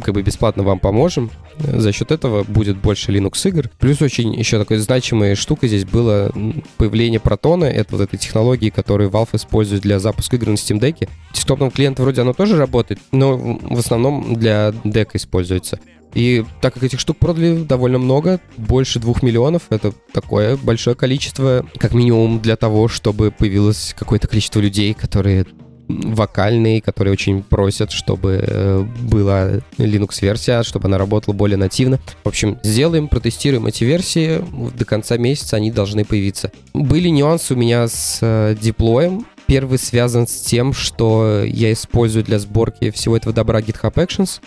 как 0.03 0.13
бы 0.13 0.21
бесплатно 0.21 0.63
вам 0.63 0.79
поможем. 0.79 1.31
За 1.59 1.91
счет 1.91 2.11
этого 2.11 2.43
будет 2.43 2.77
больше 2.77 3.11
Linux 3.11 3.47
игр. 3.47 3.69
Плюс 3.79 4.01
очень 4.01 4.33
еще 4.33 4.59
такой 4.59 4.77
значимой 4.77 5.35
штукой 5.35 5.69
здесь 5.69 5.85
было 5.85 6.31
появление 6.77 7.19
Протона. 7.19 7.65
Это 7.65 7.95
вот 7.95 8.03
этой 8.03 8.17
технологии, 8.17 8.69
которую 8.69 9.09
Valve 9.09 9.29
использует 9.33 9.81
для 9.81 9.99
запуска 9.99 10.35
игр 10.35 10.49
на 10.49 10.53
Steam 10.53 10.79
Deck. 10.79 11.09
Десктопном 11.33 11.71
клиенте 11.71 12.03
вроде 12.03 12.21
оно 12.21 12.33
тоже 12.33 12.57
работает, 12.57 12.99
но 13.11 13.37
в 13.37 13.79
основном 13.79 14.35
для 14.35 14.73
дека 14.83 15.17
используется. 15.17 15.79
И 16.13 16.45
так 16.61 16.73
как 16.73 16.83
этих 16.83 16.99
штук 16.99 17.17
продали 17.17 17.63
довольно 17.63 17.99
много, 17.99 18.39
больше 18.57 18.99
двух 18.99 19.21
миллионов, 19.21 19.63
это 19.69 19.93
такое 20.11 20.57
большое 20.57 20.95
количество, 20.95 21.65
как 21.77 21.93
минимум 21.93 22.39
для 22.39 22.55
того, 22.55 22.87
чтобы 22.87 23.31
появилось 23.31 23.95
какое-то 23.97 24.27
количество 24.27 24.59
людей, 24.59 24.93
которые 24.93 25.45
вокальные, 25.87 26.81
которые 26.81 27.13
очень 27.13 27.43
просят, 27.43 27.91
чтобы 27.91 28.43
э, 28.45 28.85
была 29.03 29.61
Linux-версия, 29.77 30.63
чтобы 30.63 30.87
она 30.87 30.97
работала 30.97 31.33
более 31.33 31.57
нативно. 31.57 31.99
В 32.23 32.27
общем, 32.27 32.59
сделаем, 32.63 33.07
протестируем 33.07 33.67
эти 33.67 33.83
версии. 33.83 34.43
До 34.77 34.85
конца 34.85 35.17
месяца 35.17 35.55
они 35.55 35.71
должны 35.71 36.03
появиться. 36.03 36.51
Были 36.73 37.09
нюансы 37.09 37.53
у 37.53 37.57
меня 37.57 37.87
с 37.87 38.19
э, 38.21 38.55
деплоем. 38.59 39.25
Первый 39.45 39.79
связан 39.79 40.27
с 40.27 40.41
тем, 40.41 40.73
что 40.73 41.43
я 41.45 41.71
использую 41.71 42.25
для 42.25 42.37
сборки 42.39 42.91
всего 42.91 43.15
этого 43.15 43.33
добра 43.33 43.61
GitHub 43.61 43.93
Actions. 43.93 44.41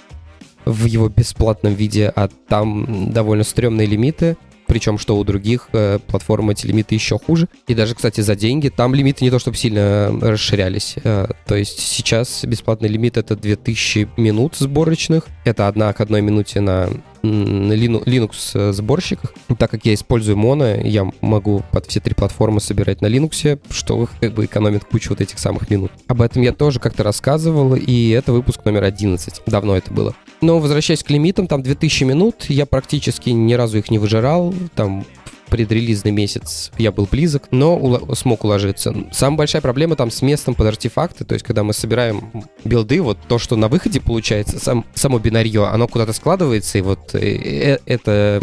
В 0.65 0.85
его 0.85 1.09
бесплатном 1.09 1.75
виде, 1.75 2.13
а 2.15 2.29
там 2.49 3.13
довольно 3.13 3.45
стрёмные 3.45 3.87
лимиты 3.87 4.37
причем 4.71 4.99
что 4.99 5.19
у 5.19 5.25
других 5.25 5.69
э, 5.73 5.99
платформ 6.07 6.51
эти 6.51 6.65
лимиты 6.65 6.95
еще 6.95 7.19
хуже. 7.19 7.49
И 7.67 7.75
даже, 7.75 7.97
кстати, 7.97 8.21
за 8.21 8.37
деньги 8.37 8.69
там 8.69 8.95
лимиты 8.95 9.25
не 9.25 9.31
то 9.33 9.41
чтобы 9.41 9.57
сильно 9.57 10.17
расширялись. 10.23 10.95
Э, 11.03 11.27
то 11.45 11.57
есть 11.57 11.81
сейчас 11.81 12.45
бесплатный 12.45 12.89
лимит 12.89 13.17
это 13.17 13.35
2000 13.35 14.11
минут 14.17 14.55
сборочных. 14.55 15.27
Это 15.45 15.67
одна 15.67 15.93
к 15.93 16.01
одной 16.01 16.21
минуте 16.21 16.61
на 16.61 16.89
Linux 17.25 18.53
э, 18.55 18.73
сборщиках. 18.73 19.35
Так 19.59 19.73
как 19.73 19.85
я 19.87 19.93
использую 19.93 20.37
Mono, 20.37 20.87
я 20.87 21.11
могу 21.21 21.65
под 21.73 21.87
все 21.87 21.99
три 21.99 22.15
платформы 22.15 22.61
собирать 22.61 23.01
на 23.01 23.07
Linux, 23.07 23.61
что 23.71 24.09
как 24.21 24.35
бы 24.35 24.45
экономит 24.45 24.85
кучу 24.85 25.11
вот 25.11 25.21
этих 25.21 25.41
самых 25.41 25.69
минут. 25.69 25.91
Об 26.07 26.23
этом 26.23 26.43
я 26.43 26.53
тоже 26.53 26.79
как-то 26.79 27.03
рассказывал, 27.03 27.75
и 27.75 28.11
это 28.11 28.33
выпуск 28.33 28.65
номер 28.65 28.85
11. 28.85 29.43
Давно 29.47 29.77
это 29.77 29.93
было. 29.93 30.15
Но 30.41 30.59
возвращаясь 30.59 31.03
к 31.03 31.11
лимитам, 31.11 31.47
там 31.47 31.63
2000 31.63 32.05
минут, 32.05 32.47
я 32.49 32.67
практически 32.67 33.31
ни 33.31 33.55
разу 33.55 33.79
их 33.79 33.91
не 33.91 33.99
выжирал, 33.99 34.55
там 34.75 35.05
предрелизный 35.51 36.13
месяц 36.13 36.71
я 36.79 36.93
был 36.93 37.07
близок, 37.11 37.49
но 37.51 37.77
ула- 37.77 38.15
смог 38.15 38.45
уложиться. 38.45 38.95
Самая 39.13 39.39
большая 39.39 39.61
проблема 39.61 39.97
там 39.97 40.11
с 40.11 40.23
местом 40.23 40.55
под 40.55 40.69
артефакты, 40.69 41.25
то 41.25 41.35
есть 41.35 41.45
когда 41.45 41.63
мы 41.65 41.75
собираем 41.75 42.31
билды, 42.65 43.03
вот 43.03 43.19
то, 43.29 43.39
что 43.39 43.57
на 43.57 43.69
выходе 43.69 44.01
получается, 44.01 44.59
сам, 44.59 44.87
само 44.95 45.19
бинарье, 45.19 45.67
оно 45.67 45.89
куда-то 45.89 46.13
складывается, 46.13 46.79
и 46.79 46.81
вот 46.81 47.15
э, 47.15 47.19
э, 47.19 47.79
это, 47.85 48.41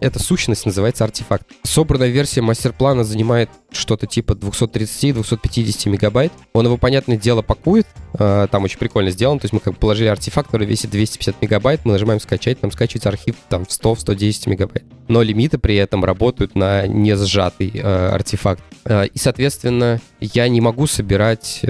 эта 0.00 0.22
сущность 0.22 0.66
называется 0.66 1.04
артефакт. 1.04 1.46
Собранная 1.64 2.08
версия 2.08 2.42
мастер-плана 2.42 3.02
занимает 3.02 3.48
что-то 3.72 4.06
типа 4.06 4.32
230-250 4.32 5.88
мегабайт. 5.88 6.32
Он 6.52 6.66
его, 6.66 6.76
понятное 6.76 7.16
дело, 7.16 7.42
пакует, 7.42 7.86
э, 8.18 8.46
там 8.50 8.64
очень 8.64 8.78
прикольно 8.78 9.10
сделано, 9.10 9.40
то 9.40 9.46
есть 9.46 9.52
мы 9.52 9.60
как 9.60 9.74
бы 9.74 9.78
положили 9.78 10.08
артефакт, 10.08 10.48
который 10.48 10.66
весит 10.66 10.90
250 10.90 11.40
мегабайт, 11.42 11.84
мы 11.84 11.92
нажимаем 11.92 12.20
скачать, 12.20 12.62
нам 12.62 12.72
скачивается 12.72 13.08
архив 13.08 13.36
там 13.48 13.64
в 13.64 13.68
100-110 13.68 14.48
мегабайт. 14.48 14.84
Но 15.08 15.22
лимиты 15.22 15.58
при 15.58 15.76
этом 15.76 16.04
работают 16.04 16.54
на 16.54 16.86
не 16.86 17.16
сжатый 17.16 17.70
э, 17.74 18.08
артефакт. 18.08 18.62
Э, 18.84 19.06
и, 19.06 19.18
соответственно, 19.18 20.00
я 20.20 20.48
не 20.48 20.60
могу 20.60 20.86
собирать 20.86 21.62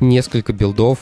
несколько 0.00 0.52
билдов 0.52 1.00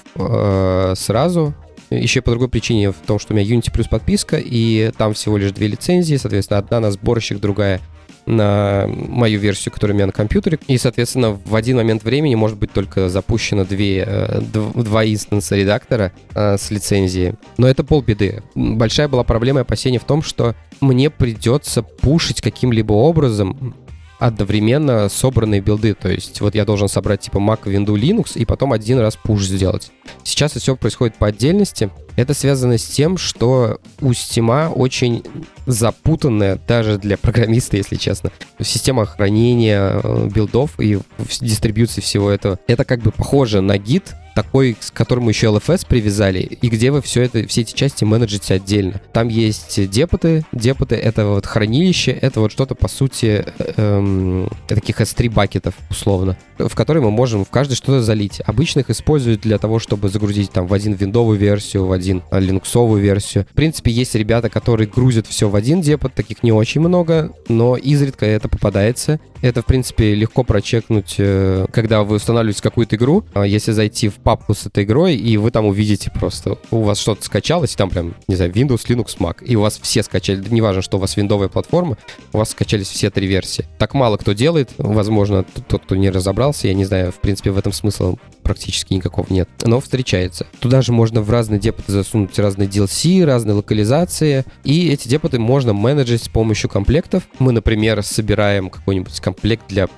сразу. 0.97 1.55
Еще 1.91 2.21
по 2.21 2.31
другой 2.31 2.49
причине 2.49 2.91
в 2.91 2.97
том, 3.07 3.19
что 3.19 3.33
у 3.33 3.37
меня 3.37 3.47
Unity 3.47 3.71
плюс 3.73 3.87
подписка, 3.87 4.39
и 4.39 4.91
там 4.97 5.15
всего 5.15 5.37
лишь 5.37 5.53
две 5.53 5.69
лицензии, 5.69 6.17
соответственно, 6.17 6.59
одна 6.59 6.81
на 6.81 6.91
сборщик, 6.91 7.39
другая 7.39 7.81
на 8.27 8.87
мою 8.89 9.39
версию, 9.39 9.73
которая 9.73 9.95
у 9.95 9.97
меня 9.97 10.07
на 10.07 10.13
компьютере. 10.13 10.59
И, 10.67 10.77
соответственно, 10.79 11.39
в 11.45 11.55
один 11.55 11.77
момент 11.77 12.05
времени 12.05 12.35
может 12.35 12.59
быть 12.59 12.73
только 12.73 13.09
запущено 13.09 13.65
две, 13.65 14.05
э, 14.07 14.41
два 14.43 15.05
инстанса 15.05 15.57
редактора 15.57 16.13
э, 16.35 16.57
с 16.59 16.71
лицензией. 16.71 17.35
Но 17.57 17.69
это 17.69 17.85
полбеды. 17.85 18.43
Большая 18.55 19.09
была 19.09 19.25
проблема 19.25 19.61
и 19.61 19.63
опасение 19.63 20.01
в 20.01 20.05
том, 20.05 20.23
что 20.23 20.55
мне 20.81 21.09
придется 21.11 21.83
пушить 21.83 22.41
каким-либо 22.41 22.93
образом 22.93 23.75
одновременно 24.19 25.09
собранные 25.09 25.61
билды. 25.61 25.95
То 25.95 26.09
есть 26.09 26.41
вот 26.41 26.55
я 26.55 26.65
должен 26.65 26.89
собрать 26.89 27.21
типа 27.21 27.39
Mac, 27.39 27.65
Windows, 27.65 27.97
Linux 27.97 28.39
и 28.39 28.45
потом 28.45 28.73
один 28.73 28.99
раз 28.99 29.17
пуш 29.17 29.45
сделать. 29.45 29.91
Сейчас 30.25 30.53
это 30.53 30.61
все 30.61 30.77
происходит 30.77 31.17
по 31.17 31.27
отдельности. 31.27 31.91
Это 32.17 32.33
связано 32.33 32.79
с 32.79 32.85
тем, 32.85 33.19
что 33.19 33.79
у 34.01 34.11
Steam 34.11 34.73
очень 34.73 35.23
запутанная 35.67 36.59
даже 36.67 36.99
для 36.99 37.17
программиста, 37.19 37.77
если 37.77 37.97
честно, 37.97 38.31
система 38.61 39.05
хранения 39.05 40.01
э, 40.03 40.29
билдов 40.33 40.81
и 40.81 40.99
дистрибьюции 41.41 42.01
всего 42.01 42.31
этого. 42.31 42.59
Это 42.67 42.85
как 42.85 43.01
бы 43.01 43.13
похоже 43.13 43.61
на 43.61 43.77
гид, 43.79 44.15
такой, 44.37 44.77
с 44.79 44.91
которым 44.91 45.31
еще 45.31 45.47
LFS 45.47 45.87
привязали, 45.89 46.41
и 46.41 46.69
где 46.69 46.91
вы 46.91 47.01
все 47.01 47.23
это, 47.23 47.49
все 47.49 47.63
эти 47.63 47.73
части 47.73 48.05
менеджите 48.05 48.53
отдельно. 48.55 49.01
Там 49.15 49.29
есть 49.29 49.89
депоты, 49.91 50.45
депоты— 50.53 50.95
это 50.97 51.25
вот 51.27 51.47
хранилище, 51.47 52.13
это 52.13 52.41
вот 52.41 52.53
что-то, 52.53 52.75
по 52.75 52.87
сути, 52.87 53.47
эм, 53.59 54.51
таких 54.69 55.01
S3 55.01 55.31
бакетов, 55.31 55.75
условно, 55.91 56.37
в 56.59 56.75
которые 56.75 57.03
мы 57.03 57.11
можем 57.11 57.47
в 57.47 57.51
каждый 57.51 57.77
что-то 57.77 58.03
залить. 58.03 58.43
Обычно 58.45 58.81
их 58.81 58.91
используют 58.91 59.41
для 59.41 59.57
того, 59.57 59.79
чтобы 59.79 60.11
загрузить 60.11 60.51
там 60.51 60.67
в 60.67 60.75
один 60.75 60.93
виндовую 60.93 61.39
версию, 61.39 61.87
в 61.87 61.93
один 61.93 62.23
линуксовую 62.31 63.01
версию. 63.01 63.47
В 63.51 63.55
принципе, 63.55 63.91
есть 63.91 64.15
ребята, 64.15 64.51
которые 64.51 64.87
грузят 64.87 65.27
все 65.27 65.49
в 65.49 65.57
один 65.57 65.81
депот, 65.81 66.13
таких 66.13 66.43
не 66.43 66.53
очень 66.53 66.83
много, 66.83 67.33
но 67.49 67.77
изредка 67.77 68.27
это 68.27 68.49
попадается. 68.49 69.19
Это, 69.43 69.63
в 69.63 69.67
принципе, 69.67 70.15
легко 70.15 70.45
прочекнуть, 70.45 71.17
э, 71.19 71.67
когда 71.73 72.03
вы 72.03 72.17
устанавливаете 72.17 72.63
какую-то 72.63 72.97
игру. 72.97 73.25
А 73.35 73.47
если 73.47 73.73
зайти 73.73 74.09
в 74.09 74.17
папку 74.27 74.55
с 74.55 74.67
этой 74.67 74.83
игрой, 74.83 75.15
и 75.15 75.37
вы 75.37 75.53
там 75.53 75.67
увидите 75.67 76.11
просто, 76.11 76.59
у 76.73 76.83
вас 76.83 76.99
что-то 76.99 77.23
скачалось, 77.23 77.75
и 77.75 77.77
там 77.77 77.91
прям, 77.91 78.17
не 78.27 78.35
знаю, 78.35 78.51
Windows, 78.51 78.85
Linux, 78.89 79.19
Mac, 79.21 79.45
и 79.45 79.55
у 79.55 79.61
вас 79.61 79.79
все 79.81 80.03
скачали, 80.03 80.45
неважно, 80.51 80.83
что 80.83 80.97
у 80.97 81.01
вас 81.01 81.17
виндовая 81.17 81.47
платформа, 81.47 81.97
у 82.33 82.39
вас 82.39 82.51
скачались 82.51 82.89
все 82.89 83.11
три 83.11 83.29
версии. 83.29 83.67
Так 83.79 83.95
мало 83.95 84.17
кто 84.17 84.33
делает, 84.33 84.71
возможно, 84.79 85.45
тот, 85.69 85.85
кто 85.85 85.95
не 85.95 86.11
разобрался, 86.11 86.67
я 86.67 86.75
не 86.75 86.85
знаю, 86.85 87.13
в 87.13 87.21
принципе, 87.21 87.53
в 87.53 87.59
этом 87.59 87.73
смысла 87.73 88.17
практически 88.43 88.95
никакого 88.95 89.27
нет, 89.31 89.49
но 89.63 89.79
встречается. 89.79 90.49
Туда 90.59 90.83
же 90.83 90.91
можно 90.91 91.23
в 91.23 91.31
разные 91.31 91.61
депоты 91.61 91.93
засунуть 91.93 92.37
разные 92.37 92.69
DLC, 92.69 93.25
разные 93.25 93.55
локализации, 93.55 94.45
и 94.65 94.89
эти 94.89 95.07
депоты 95.07 95.39
можно 95.39 95.73
менеджить 95.73 96.25
с 96.25 96.29
помощью 96.29 96.69
комплектов. 96.69 97.23
Мы, 97.39 97.53
например, 97.53 98.03
собираем 98.03 98.71
какой-нибудь 98.71 99.21
комплект 99.21 99.69
для 99.69 99.89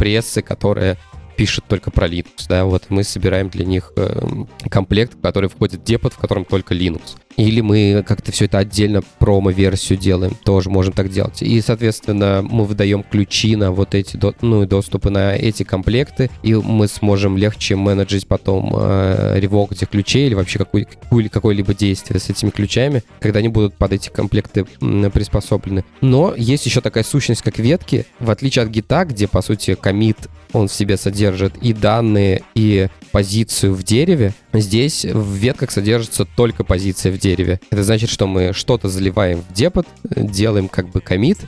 прессы, 0.00 0.40
которая 0.40 0.98
пишет 1.40 1.64
только 1.66 1.90
про 1.90 2.06
Linux, 2.06 2.44
да, 2.50 2.66
вот 2.66 2.90
мы 2.90 3.02
собираем 3.02 3.48
для 3.48 3.64
них 3.64 3.94
э, 3.96 4.20
комплект, 4.68 5.14
в 5.14 5.22
который 5.22 5.48
входит 5.48 5.82
депот, 5.82 6.12
в 6.12 6.18
котором 6.18 6.44
только 6.44 6.74
Linux. 6.74 7.16
Или 7.36 7.60
мы 7.60 8.04
как-то 8.06 8.32
все 8.32 8.46
это 8.46 8.58
отдельно 8.58 9.02
промо-версию 9.18 9.98
делаем, 9.98 10.36
тоже 10.44 10.70
можем 10.70 10.92
так 10.92 11.10
делать. 11.10 11.42
И, 11.42 11.60
соответственно, 11.60 12.42
мы 12.42 12.64
выдаем 12.64 13.02
ключи 13.02 13.56
на 13.56 13.72
вот 13.72 13.94
эти, 13.94 14.18
ну, 14.40 14.66
доступы 14.66 15.10
на 15.10 15.34
эти 15.34 15.62
комплекты, 15.62 16.30
и 16.42 16.54
мы 16.54 16.88
сможем 16.88 17.36
легче 17.36 17.76
менеджить 17.76 18.26
потом 18.26 18.74
э, 18.76 19.38
ревок 19.38 19.72
этих 19.72 19.88
ключей 19.88 20.26
или 20.26 20.34
вообще 20.34 20.58
какой, 20.58 20.86
какое-либо 21.30 21.74
действие 21.74 22.20
с 22.20 22.28
этими 22.28 22.50
ключами, 22.50 23.02
когда 23.20 23.38
они 23.38 23.48
будут 23.48 23.74
под 23.74 23.92
эти 23.92 24.08
комплекты 24.10 24.64
приспособлены. 24.64 25.84
Но 26.00 26.34
есть 26.36 26.66
еще 26.66 26.80
такая 26.80 27.04
сущность, 27.04 27.42
как 27.42 27.58
ветки, 27.58 28.06
в 28.18 28.30
отличие 28.30 28.64
от 28.64 28.70
гита, 28.70 29.04
где, 29.04 29.28
по 29.28 29.42
сути, 29.42 29.74
комит 29.74 30.28
он 30.52 30.68
в 30.68 30.72
себе 30.72 30.96
содержит 30.96 31.56
и 31.58 31.72
данные, 31.72 32.42
и 32.54 32.88
позицию 33.12 33.74
в 33.74 33.82
дереве. 33.82 34.34
Здесь 34.52 35.04
в 35.04 35.34
ветках 35.34 35.70
содержится 35.70 36.24
только 36.24 36.64
позиция 36.64 37.12
в 37.12 37.18
дереве. 37.20 37.60
Это 37.70 37.82
значит, 37.82 38.10
что 38.10 38.26
мы 38.26 38.52
что-то 38.52 38.88
заливаем 38.88 39.42
в 39.42 39.52
депот, 39.52 39.86
делаем 40.04 40.68
как 40.68 40.88
бы 40.88 41.00
комит, 41.00 41.38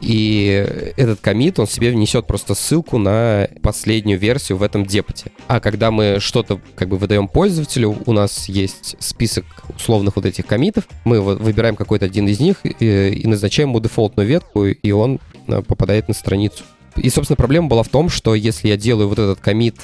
и 0.00 0.92
этот 0.96 1.20
комит, 1.20 1.58
он 1.58 1.66
себе 1.66 1.90
внесет 1.90 2.26
просто 2.26 2.54
ссылку 2.54 2.98
на 2.98 3.48
последнюю 3.62 4.18
версию 4.18 4.58
в 4.58 4.62
этом 4.62 4.86
депоте. 4.86 5.32
А 5.48 5.60
когда 5.60 5.90
мы 5.90 6.18
что-то 6.20 6.60
как 6.76 6.88
бы 6.88 6.98
выдаем 6.98 7.28
пользователю, 7.28 7.96
у 8.06 8.12
нас 8.12 8.48
есть 8.48 8.96
список 9.00 9.44
условных 9.74 10.16
вот 10.16 10.24
этих 10.24 10.46
комитов, 10.46 10.84
мы 11.04 11.20
выбираем 11.20 11.76
какой-то 11.76 12.06
один 12.06 12.28
из 12.28 12.40
них 12.40 12.58
и, 12.64 13.10
и 13.10 13.26
назначаем 13.26 13.70
ему 13.70 13.80
дефолтную 13.80 14.28
ветку, 14.28 14.66
и 14.66 14.90
он 14.92 15.20
э, 15.46 15.62
попадает 15.62 16.08
на 16.08 16.14
страницу. 16.14 16.64
И, 16.96 17.10
собственно, 17.10 17.36
проблема 17.36 17.68
была 17.68 17.82
в 17.82 17.88
том, 17.88 18.08
что 18.08 18.34
если 18.34 18.68
я 18.68 18.76
делаю 18.76 19.08
вот 19.08 19.18
этот 19.18 19.40
комит, 19.40 19.76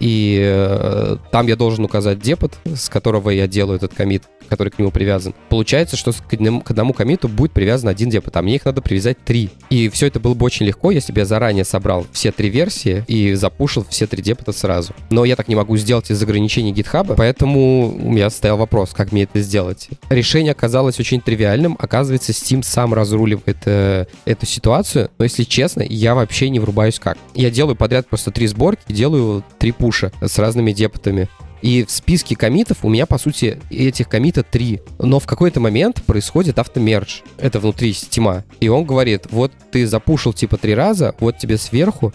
и 0.00 0.40
э, 0.42 1.16
там 1.30 1.46
я 1.46 1.56
должен 1.56 1.84
указать 1.84 2.18
депот, 2.18 2.58
с 2.64 2.88
которого 2.88 3.30
я 3.30 3.46
делаю 3.46 3.76
этот 3.76 3.94
комит, 3.94 4.24
который 4.52 4.68
к 4.68 4.78
нему 4.78 4.90
привязан. 4.90 5.34
Получается, 5.48 5.96
что 5.96 6.12
к 6.12 6.34
одному, 6.34 6.60
к 6.60 6.70
одному 6.70 6.92
комиту 6.92 7.26
будет 7.26 7.52
привязан 7.52 7.88
один 7.88 8.10
депот, 8.10 8.36
а 8.36 8.42
мне 8.42 8.56
их 8.56 8.66
надо 8.66 8.82
привязать 8.82 9.16
три. 9.24 9.48
И 9.70 9.88
все 9.88 10.08
это 10.08 10.20
было 10.20 10.34
бы 10.34 10.44
очень 10.44 10.66
легко, 10.66 10.90
если 10.90 11.10
бы 11.10 11.20
я 11.20 11.24
заранее 11.24 11.64
собрал 11.64 12.06
все 12.12 12.32
три 12.32 12.50
версии 12.50 13.02
и 13.08 13.32
запушил 13.32 13.86
все 13.88 14.06
три 14.06 14.22
депота 14.22 14.52
сразу. 14.52 14.92
Но 15.08 15.24
я 15.24 15.36
так 15.36 15.48
не 15.48 15.54
могу 15.54 15.78
сделать 15.78 16.10
из 16.10 16.22
ограничений 16.22 16.74
GitHub, 16.74 17.14
поэтому 17.16 17.96
у 17.96 18.10
меня 18.10 18.28
стоял 18.28 18.58
вопрос, 18.58 18.90
как 18.92 19.10
мне 19.10 19.22
это 19.22 19.40
сделать. 19.40 19.88
Решение 20.10 20.52
оказалось 20.52 21.00
очень 21.00 21.22
тривиальным. 21.22 21.78
Оказывается, 21.80 22.32
Steam 22.32 22.62
сам 22.62 22.92
разруливает 22.92 23.56
э, 23.64 24.04
эту 24.26 24.44
ситуацию, 24.44 25.10
но 25.16 25.24
если 25.24 25.44
честно, 25.44 25.80
я 25.80 26.14
вообще 26.14 26.50
не 26.50 26.60
врубаюсь 26.60 26.98
как. 26.98 27.16
Я 27.34 27.50
делаю 27.50 27.74
подряд 27.74 28.06
просто 28.06 28.30
три 28.30 28.46
сборки, 28.48 28.92
делаю 28.92 29.42
три 29.58 29.72
пуша 29.72 30.12
с 30.20 30.38
разными 30.38 30.72
депотами. 30.72 31.30
И 31.62 31.84
в 31.84 31.90
списке 31.90 32.36
комитов 32.36 32.78
у 32.84 32.88
меня, 32.88 33.06
по 33.06 33.18
сути, 33.18 33.60
этих 33.70 34.08
комитов 34.08 34.46
три. 34.50 34.80
Но 34.98 35.18
в 35.18 35.26
какой-то 35.26 35.60
момент 35.60 36.02
происходит 36.02 36.58
автомердж. 36.58 37.20
Это 37.38 37.60
внутри 37.60 37.92
стима. 37.92 38.44
И 38.60 38.68
он 38.68 38.84
говорит, 38.84 39.28
вот 39.30 39.52
ты 39.70 39.86
запушил 39.86 40.32
типа 40.32 40.56
три 40.56 40.74
раза, 40.74 41.14
вот 41.20 41.38
тебе 41.38 41.56
сверху 41.56 42.12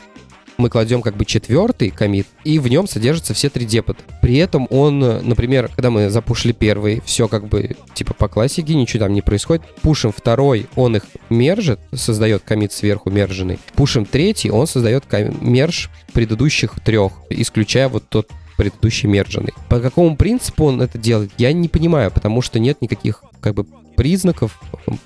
мы 0.58 0.70
кладем 0.70 1.02
как 1.02 1.16
бы 1.16 1.26
четвертый 1.26 1.92
комит, 1.92 2.28
и 2.44 2.60
в 2.60 2.68
нем 2.68 2.88
содержатся 2.88 3.34
все 3.34 3.50
три 3.50 3.66
депота. 3.66 4.04
При 4.22 4.38
этом 4.38 4.68
он, 4.70 5.00
например, 5.00 5.70
когда 5.74 5.90
мы 5.90 6.10
запушили 6.10 6.52
первый, 6.52 7.02
все 7.06 7.28
как 7.28 7.48
бы 7.48 7.76
типа 7.94 8.14
по 8.14 8.28
классике, 8.28 8.74
ничего 8.74 9.04
там 9.04 9.14
не 9.14 9.22
происходит. 9.22 9.64
Пушим 9.82 10.12
второй, 10.12 10.68
он 10.76 10.96
их 10.96 11.04
мержит, 11.30 11.80
создает 11.94 12.44
комит 12.44 12.74
сверху 12.74 13.10
мерженный. 13.10 13.60
Пушим 13.76 14.06
третий, 14.06 14.50
он 14.50 14.68
создает 14.68 15.06
мерж 15.42 15.90
предыдущих 16.14 16.80
трех, 16.84 17.14
исключая 17.30 17.88
вот 17.88 18.10
тот 18.10 18.32
предыдущий 18.58 19.08
мерженный. 19.08 19.54
По 19.70 19.80
какому 19.80 20.18
принципу 20.18 20.66
он 20.66 20.82
это 20.82 20.98
делает, 20.98 21.32
я 21.38 21.54
не 21.54 21.70
понимаю, 21.70 22.12
потому 22.12 22.42
что 22.42 22.60
нет 22.60 22.82
никаких 22.82 23.24
как 23.40 23.54
бы 23.54 23.66
признаков, 23.96 24.60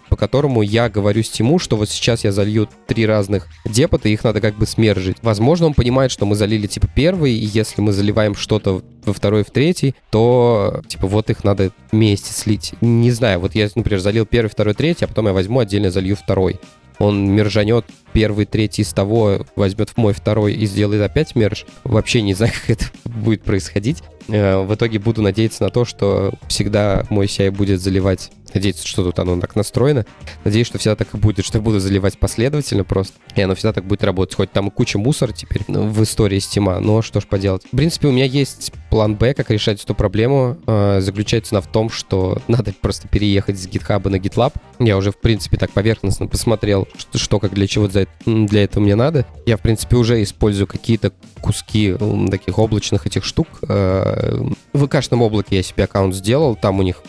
по 0.10 0.17
которому 0.17 0.62
я 0.62 0.89
говорю 0.89 1.24
Стиму, 1.24 1.60
что 1.60 1.77
вот 1.77 1.89
сейчас 1.89 2.25
я 2.25 2.31
залью 2.31 2.67
три 2.88 3.05
разных 3.05 3.48
депота, 3.65 4.10
их 4.10 4.24
надо 4.24 4.41
как 4.41 4.55
бы 4.58 4.65
смержить. 4.65 5.17
Возможно, 5.22 5.67
он 5.67 5.74
понимает, 5.74 6.12
что 6.12 6.25
мы 6.25 6.36
залили 6.36 6.67
типа 6.67 6.88
первый, 6.93 7.34
и 7.34 7.46
если 7.46 7.81
мы 7.81 7.93
заливаем 7.93 8.36
что-то 8.36 8.84
во 9.05 9.13
второй, 9.13 9.43
в 9.43 9.51
третий, 9.51 9.96
то 10.12 10.84
типа 10.88 11.08
вот 11.08 11.29
их 11.29 11.43
надо 11.46 11.72
вместе 11.91 12.34
слить. 12.34 12.74
Не 12.81 13.12
знаю, 13.12 13.39
вот 13.39 13.55
я, 13.55 13.70
например, 13.74 14.01
залил 14.01 14.25
первый, 14.25 14.50
второй, 14.50 14.74
третий, 14.74 15.05
а 15.05 15.08
потом 15.08 15.27
я 15.27 15.34
возьму 15.34 15.60
отдельно 15.60 15.89
залью 15.89 16.17
второй 16.17 16.60
он 17.01 17.27
мержанет 17.31 17.86
первый, 18.13 18.45
третий 18.45 18.81
из 18.81 18.93
того, 18.93 19.45
возьмет 19.55 19.89
в 19.89 19.97
мой 19.97 20.13
второй 20.13 20.53
и 20.53 20.65
сделает 20.65 21.01
опять 21.01 21.35
мерж. 21.35 21.65
Вообще 21.83 22.21
не 22.21 22.33
знаю, 22.33 22.53
как 22.61 22.69
это 22.69 22.85
будет 23.05 23.43
происходить. 23.43 24.03
Э, 24.27 24.61
в 24.61 24.73
итоге 24.73 24.99
буду 24.99 25.21
надеяться 25.21 25.63
на 25.63 25.69
то, 25.69 25.85
что 25.85 26.33
всегда 26.47 27.05
мой 27.09 27.25
CI 27.25 27.51
будет 27.51 27.81
заливать 27.81 28.31
надеяться, 28.53 28.87
что 28.87 29.03
тут 29.03 29.19
оно 29.19 29.39
так 29.39 29.55
настроено. 29.55 30.05
Надеюсь, 30.43 30.67
что 30.67 30.77
всегда 30.77 30.95
так 30.95 31.13
и 31.13 31.17
будет, 31.17 31.45
что 31.45 31.59
буду 31.61 31.79
заливать 31.79 32.17
последовательно 32.17 32.83
просто. 32.83 33.13
И 33.35 33.41
оно 33.41 33.55
всегда 33.55 33.73
так 33.73 33.85
будет 33.85 34.03
работать. 34.03 34.35
Хоть 34.35 34.51
там 34.51 34.67
и 34.67 34.71
куча 34.71 34.97
мусора 34.97 35.31
теперь 35.31 35.63
в 35.67 36.03
истории 36.03 36.39
Стима, 36.39 36.79
но 36.79 37.01
что 37.01 37.19
ж 37.19 37.25
поделать. 37.25 37.63
В 37.71 37.75
принципе, 37.75 38.07
у 38.07 38.11
меня 38.11 38.25
есть 38.25 38.73
план 38.89 39.15
Б, 39.15 39.33
как 39.33 39.49
решать 39.51 39.83
эту 39.83 39.95
проблему. 39.95 40.57
Э, 40.67 40.99
заключается 41.01 41.55
она 41.55 41.61
в 41.61 41.67
том, 41.67 41.89
что 41.89 42.41
надо 42.47 42.73
просто 42.79 43.07
переехать 43.07 43.57
с 43.57 43.67
GitHub 43.67 44.07
на 44.09 44.17
GitLab. 44.17 44.53
Я 44.79 44.97
уже, 44.97 45.11
в 45.11 45.17
принципе, 45.17 45.57
так 45.57 45.71
поверхностно 45.71 46.27
посмотрел, 46.27 46.87
что, 46.97 47.17
что 47.17 47.39
как 47.39 47.53
для 47.53 47.67
чего 47.67 47.87
для 48.25 48.63
этого 48.63 48.84
мне 48.84 48.96
надо. 48.96 49.25
Я, 49.46 49.58
в 49.58 49.62
принципе, 49.62 49.96
уже 49.96 50.22
использую 50.24 50.67
какие-то 50.67 51.12
куски 51.41 51.96
таких 52.29 52.58
облачных 52.60 53.05
этих 53.08 53.25
штук. 53.25 53.48
Э, 53.67 54.39
в 54.74 54.86
ВКшном 54.86 55.22
облаке 55.22 55.58
я 55.58 55.63
себе 55.63 55.86
аккаунт 55.86 56.15
сделал. 56.15 56.55
Там 56.55 56.79
у 56.79 56.84
них 56.84 57.01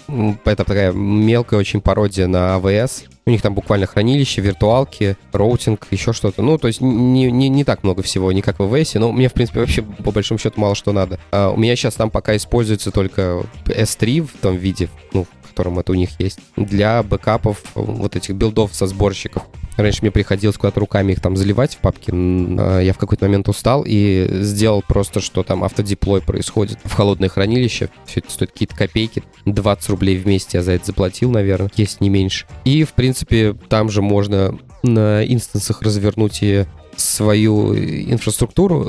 это 0.44 0.64
такая 0.64 0.92
мелкая 0.92 1.60
очень 1.60 1.80
пародия 1.80 2.26
на 2.26 2.56
AWS. 2.56 3.04
У 3.24 3.30
них 3.30 3.40
там 3.40 3.54
буквально 3.54 3.86
хранилище, 3.86 4.40
виртуалки, 4.40 5.16
роутинг, 5.32 5.86
еще 5.92 6.12
что-то. 6.12 6.42
Ну, 6.42 6.58
то 6.58 6.66
есть 6.66 6.80
не, 6.80 7.30
не, 7.30 7.48
не 7.48 7.62
так 7.62 7.84
много 7.84 8.02
всего, 8.02 8.32
не 8.32 8.42
как 8.42 8.58
в 8.58 8.62
AWS, 8.62 8.98
но 8.98 9.12
мне, 9.12 9.28
в 9.28 9.32
принципе, 9.32 9.60
вообще 9.60 9.82
по 9.82 10.10
большому 10.10 10.38
счету 10.38 10.60
мало 10.60 10.74
что 10.74 10.92
надо. 10.92 11.20
А 11.30 11.50
у 11.50 11.56
меня 11.56 11.76
сейчас 11.76 11.94
там 11.94 12.10
пока 12.10 12.34
используется 12.34 12.90
только 12.90 13.44
S3 13.66 14.22
в 14.22 14.40
том 14.40 14.56
виде, 14.56 14.88
ну, 15.12 15.26
котором 15.52 15.78
это 15.78 15.92
у 15.92 15.94
них 15.94 16.10
есть, 16.18 16.38
для 16.56 17.02
бэкапов 17.02 17.62
вот 17.74 18.16
этих 18.16 18.34
билдов 18.34 18.74
со 18.74 18.86
сборщиков. 18.86 19.42
Раньше 19.76 20.02
мне 20.02 20.10
приходилось 20.10 20.56
куда-то 20.56 20.80
руками 20.80 21.12
их 21.12 21.20
там 21.20 21.36
заливать 21.36 21.74
в 21.74 21.78
папки. 21.78 22.10
А, 22.12 22.80
я 22.80 22.92
в 22.92 22.98
какой-то 22.98 23.24
момент 23.24 23.48
устал 23.48 23.84
и 23.86 24.28
сделал 24.40 24.82
просто, 24.86 25.20
что 25.20 25.42
там 25.42 25.64
автодеплой 25.64 26.20
происходит 26.20 26.78
в 26.84 26.92
холодное 26.92 27.28
хранилище. 27.28 27.88
Все 28.06 28.20
это 28.20 28.30
стоит 28.30 28.52
какие-то 28.52 28.76
копейки. 28.76 29.22
20 29.46 29.88
рублей 29.90 30.16
вместе 30.16 30.58
я 30.58 30.62
за 30.62 30.72
это 30.72 30.86
заплатил, 30.86 31.30
наверное, 31.30 31.70
есть 31.76 32.00
не 32.00 32.10
меньше. 32.10 32.46
И, 32.64 32.84
в 32.84 32.92
принципе, 32.92 33.54
там 33.68 33.88
же 33.88 34.02
можно 34.02 34.58
на 34.82 35.24
инстансах 35.24 35.82
развернуть 35.82 36.38
и 36.42 36.66
свою 36.96 37.74
инфраструктуру. 37.74 38.86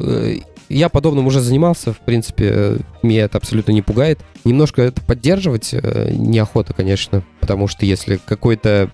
Я 0.73 0.89
подобным 0.89 1.27
уже 1.27 1.39
занимался, 1.39 1.93
в 1.93 1.99
принципе, 1.99 2.77
меня 3.03 3.25
это 3.25 3.37
абсолютно 3.37 3.71
не 3.71 3.83
пугает. 3.83 4.19
Немножко 4.43 4.81
это 4.81 5.01
поддерживать 5.01 5.69
э, 5.73 6.11
неохота, 6.11 6.73
конечно, 6.73 7.23
потому 7.39 7.67
что 7.67 7.85
если 7.85 8.19
какой-то 8.25 8.89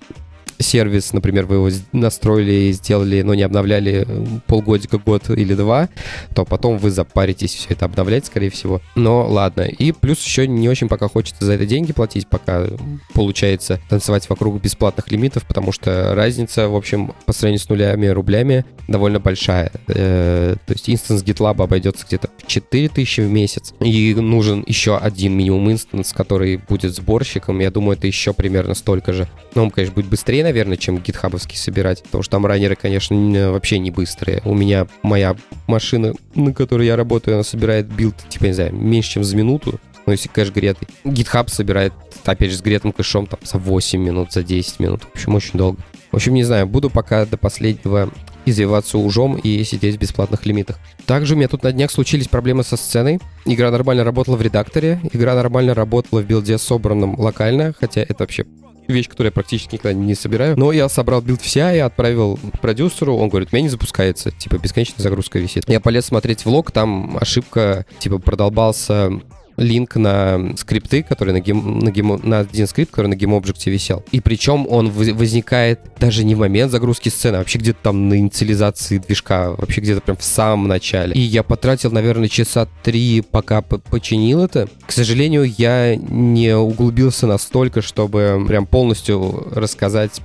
сервис, 0.59 1.13
например, 1.13 1.45
вы 1.45 1.55
его 1.55 1.69
настроили 1.93 2.51
и 2.51 2.71
сделали, 2.73 3.21
но 3.21 3.33
не 3.33 3.43
обновляли 3.43 4.07
полгодика, 4.45 4.97
год 4.97 5.29
или 5.29 5.53
два, 5.53 5.89
то 6.35 6.45
потом 6.45 6.77
вы 6.77 6.91
запаритесь 6.91 7.55
все 7.55 7.69
это 7.69 7.85
обновлять, 7.85 8.25
скорее 8.25 8.49
всего. 8.49 8.81
Но 8.95 9.25
ладно. 9.27 9.61
И 9.61 9.91
плюс 9.91 10.23
еще 10.23 10.47
не 10.47 10.69
очень 10.69 10.89
пока 10.89 11.07
хочется 11.07 11.45
за 11.45 11.53
это 11.53 11.65
деньги 11.65 11.93
платить, 11.93 12.27
пока 12.27 12.67
получается 13.13 13.79
танцевать 13.89 14.29
вокруг 14.29 14.61
бесплатных 14.61 15.11
лимитов, 15.11 15.45
потому 15.45 15.71
что 15.71 16.13
разница, 16.13 16.67
в 16.67 16.75
общем, 16.75 17.13
по 17.25 17.33
сравнению 17.33 17.63
с 17.63 17.69
нулями 17.69 18.07
рублями 18.07 18.65
довольно 18.87 19.19
большая. 19.19 19.71
Э, 19.87 20.55
то 20.65 20.73
есть 20.73 20.89
instance 20.89 21.23
GitLab 21.23 21.63
обойдется 21.63 22.05
где-то 22.05 22.29
в 22.37 22.47
4000 22.47 23.21
в 23.21 23.29
месяц. 23.29 23.73
И 23.79 24.13
нужен 24.15 24.63
еще 24.67 24.97
один 24.97 25.33
минимум 25.33 25.71
instance, 25.71 26.11
который 26.11 26.57
будет 26.57 26.93
сборщиком. 26.95 27.59
Я 27.59 27.71
думаю, 27.71 27.97
это 27.97 28.07
еще 28.07 28.33
примерно 28.33 28.73
столько 28.73 29.13
же. 29.13 29.27
Но 29.55 29.63
он, 29.63 29.71
конечно, 29.71 29.95
будет 29.95 30.07
быстрее, 30.07 30.43
наверное, 30.49 30.77
чем 30.77 30.97
GitHub 30.97 31.27
овский 31.27 31.57
собирать, 31.57 32.03
потому 32.03 32.23
что 32.23 32.31
там 32.31 32.45
runner 32.45 32.68
ы, 32.68 32.75
конечно, 32.75 33.15
вообще 33.51 33.79
не 33.79 33.91
быстрые. 33.91 34.41
У 34.45 34.53
меня 34.53 34.87
моя 35.03 35.35
машина, 35.67 36.13
на 36.35 36.53
которой 36.53 36.87
я 36.87 36.95
работаю, 36.95 37.35
она 37.35 37.43
собирает 37.43 37.87
build, 37.87 38.15
типа, 38.29 38.45
не 38.45 38.53
знаю, 38.53 38.75
меньше, 38.75 39.11
чем 39.11 39.23
за 39.23 39.37
минуту, 39.37 39.79
ну, 40.05 40.13
если 40.13 40.27
кэш 40.27 40.51
гретый. 40.51 40.87
GitHub 41.03 41.49
собирает, 41.49 41.93
опять 42.25 42.51
же, 42.51 42.57
с 42.57 42.61
гретым 42.61 42.91
кэшом 42.91 43.27
там 43.27 43.39
за 43.43 43.59
8 43.59 44.01
минут, 44.01 44.33
за 44.33 44.43
10 44.43 44.79
минут. 44.79 45.03
В 45.03 45.15
общем, 45.15 45.35
очень 45.35 45.59
долго. 45.59 45.79
В 46.11 46.15
общем, 46.15 46.33
не 46.33 46.43
знаю, 46.43 46.65
буду 46.65 46.89
пока 46.89 47.27
до 47.27 47.37
последнего 47.37 48.09
извиваться 48.45 48.97
ужом 48.97 49.37
и 49.37 49.63
сидеть 49.63 49.97
в 49.97 49.99
бесплатных 49.99 50.47
лимитах. 50.47 50.79
Также 51.05 51.35
у 51.35 51.37
меня 51.37 51.47
тут 51.47 51.61
на 51.61 51.71
днях 51.71 51.91
случились 51.91 52.27
проблемы 52.27 52.63
со 52.63 52.77
сценой. 52.77 53.19
Игра 53.45 53.69
нормально 53.69 54.03
работала 54.03 54.35
в 54.35 54.41
редакторе, 54.41 54.99
игра 55.13 55.35
нормально 55.35 55.75
работала 55.75 56.21
в 56.21 56.25
build 56.25 56.52
е 56.52 56.57
собранном 56.57 57.19
локально, 57.19 57.75
хотя 57.79 58.01
это 58.01 58.15
вообще 58.19 58.45
вещь, 58.93 59.07
которую 59.07 59.29
я 59.29 59.31
практически 59.31 59.75
никогда 59.75 59.93
не 59.93 60.15
собираю. 60.15 60.57
Но 60.57 60.71
я 60.71 60.89
собрал 60.89 61.21
build 61.21 61.41
в 61.41 61.52
CI 61.52 61.73
и 61.73 61.79
отправил 61.79 62.39
продюсеру. 62.61 63.15
Он 63.15 63.29
говорит, 63.29 63.51
меня 63.51 63.63
не 63.63 63.69
запускается. 63.69 64.31
Типа, 64.31 64.57
бесконечная 64.57 65.03
загрузка 65.03 65.39
висит. 65.39 65.67
Я 65.67 65.79
полез 65.79 66.05
смотреть 66.05 66.45
в 66.45 66.51
лог, 66.51 66.71
там 66.71 67.17
ошибка, 67.19 67.85
типа, 67.99 68.19
продолбался 68.19 69.11
link 69.59 69.95
на 69.95 70.55
скрипты, 70.57 71.03
которые 71.03 71.33
на 71.33 71.41
game, 71.41 71.79
на 71.79 71.91
game, 71.91 72.19
на 72.23 72.39
один 72.39 72.67
скрипт, 72.67 72.91
который 72.91 73.07
на 73.07 73.13
GameObject 73.13 73.69
висел. 73.69 74.03
И 74.11 74.19
причем 74.19 74.67
он 74.67 74.89
возникает 74.89 75.81
даже 75.99 76.23
не 76.23 76.35
в 76.35 76.39
момент 76.39 76.71
загрузки 76.71 77.09
сцены, 77.09 77.35
а 77.35 77.39
вообще 77.39 77.59
где-то 77.59 77.79
там 77.83 78.09
на 78.09 78.17
инициализации 78.17 78.97
движка, 78.97 79.51
вообще 79.51 79.81
где-то 79.81 80.01
прям 80.01 80.17
в 80.17 80.23
самом 80.23 80.67
начале. 80.67 81.13
И 81.13 81.21
я 81.21 81.43
потратил, 81.43 81.91
наверное, 81.91 82.29
часа 82.29 82.67
три, 82.83 83.21
пока 83.21 83.61
починил 83.61 84.41
это. 84.41 84.67
К 84.85 84.91
сожалению, 84.91 85.43
я 85.57 85.95
не 85.95 86.55
углубился 86.55 87.27
настолько, 87.27 87.81
чтобы 87.81 88.43
прям 88.47 88.65
полностью 88.65 89.47
рассказать 89.53 90.21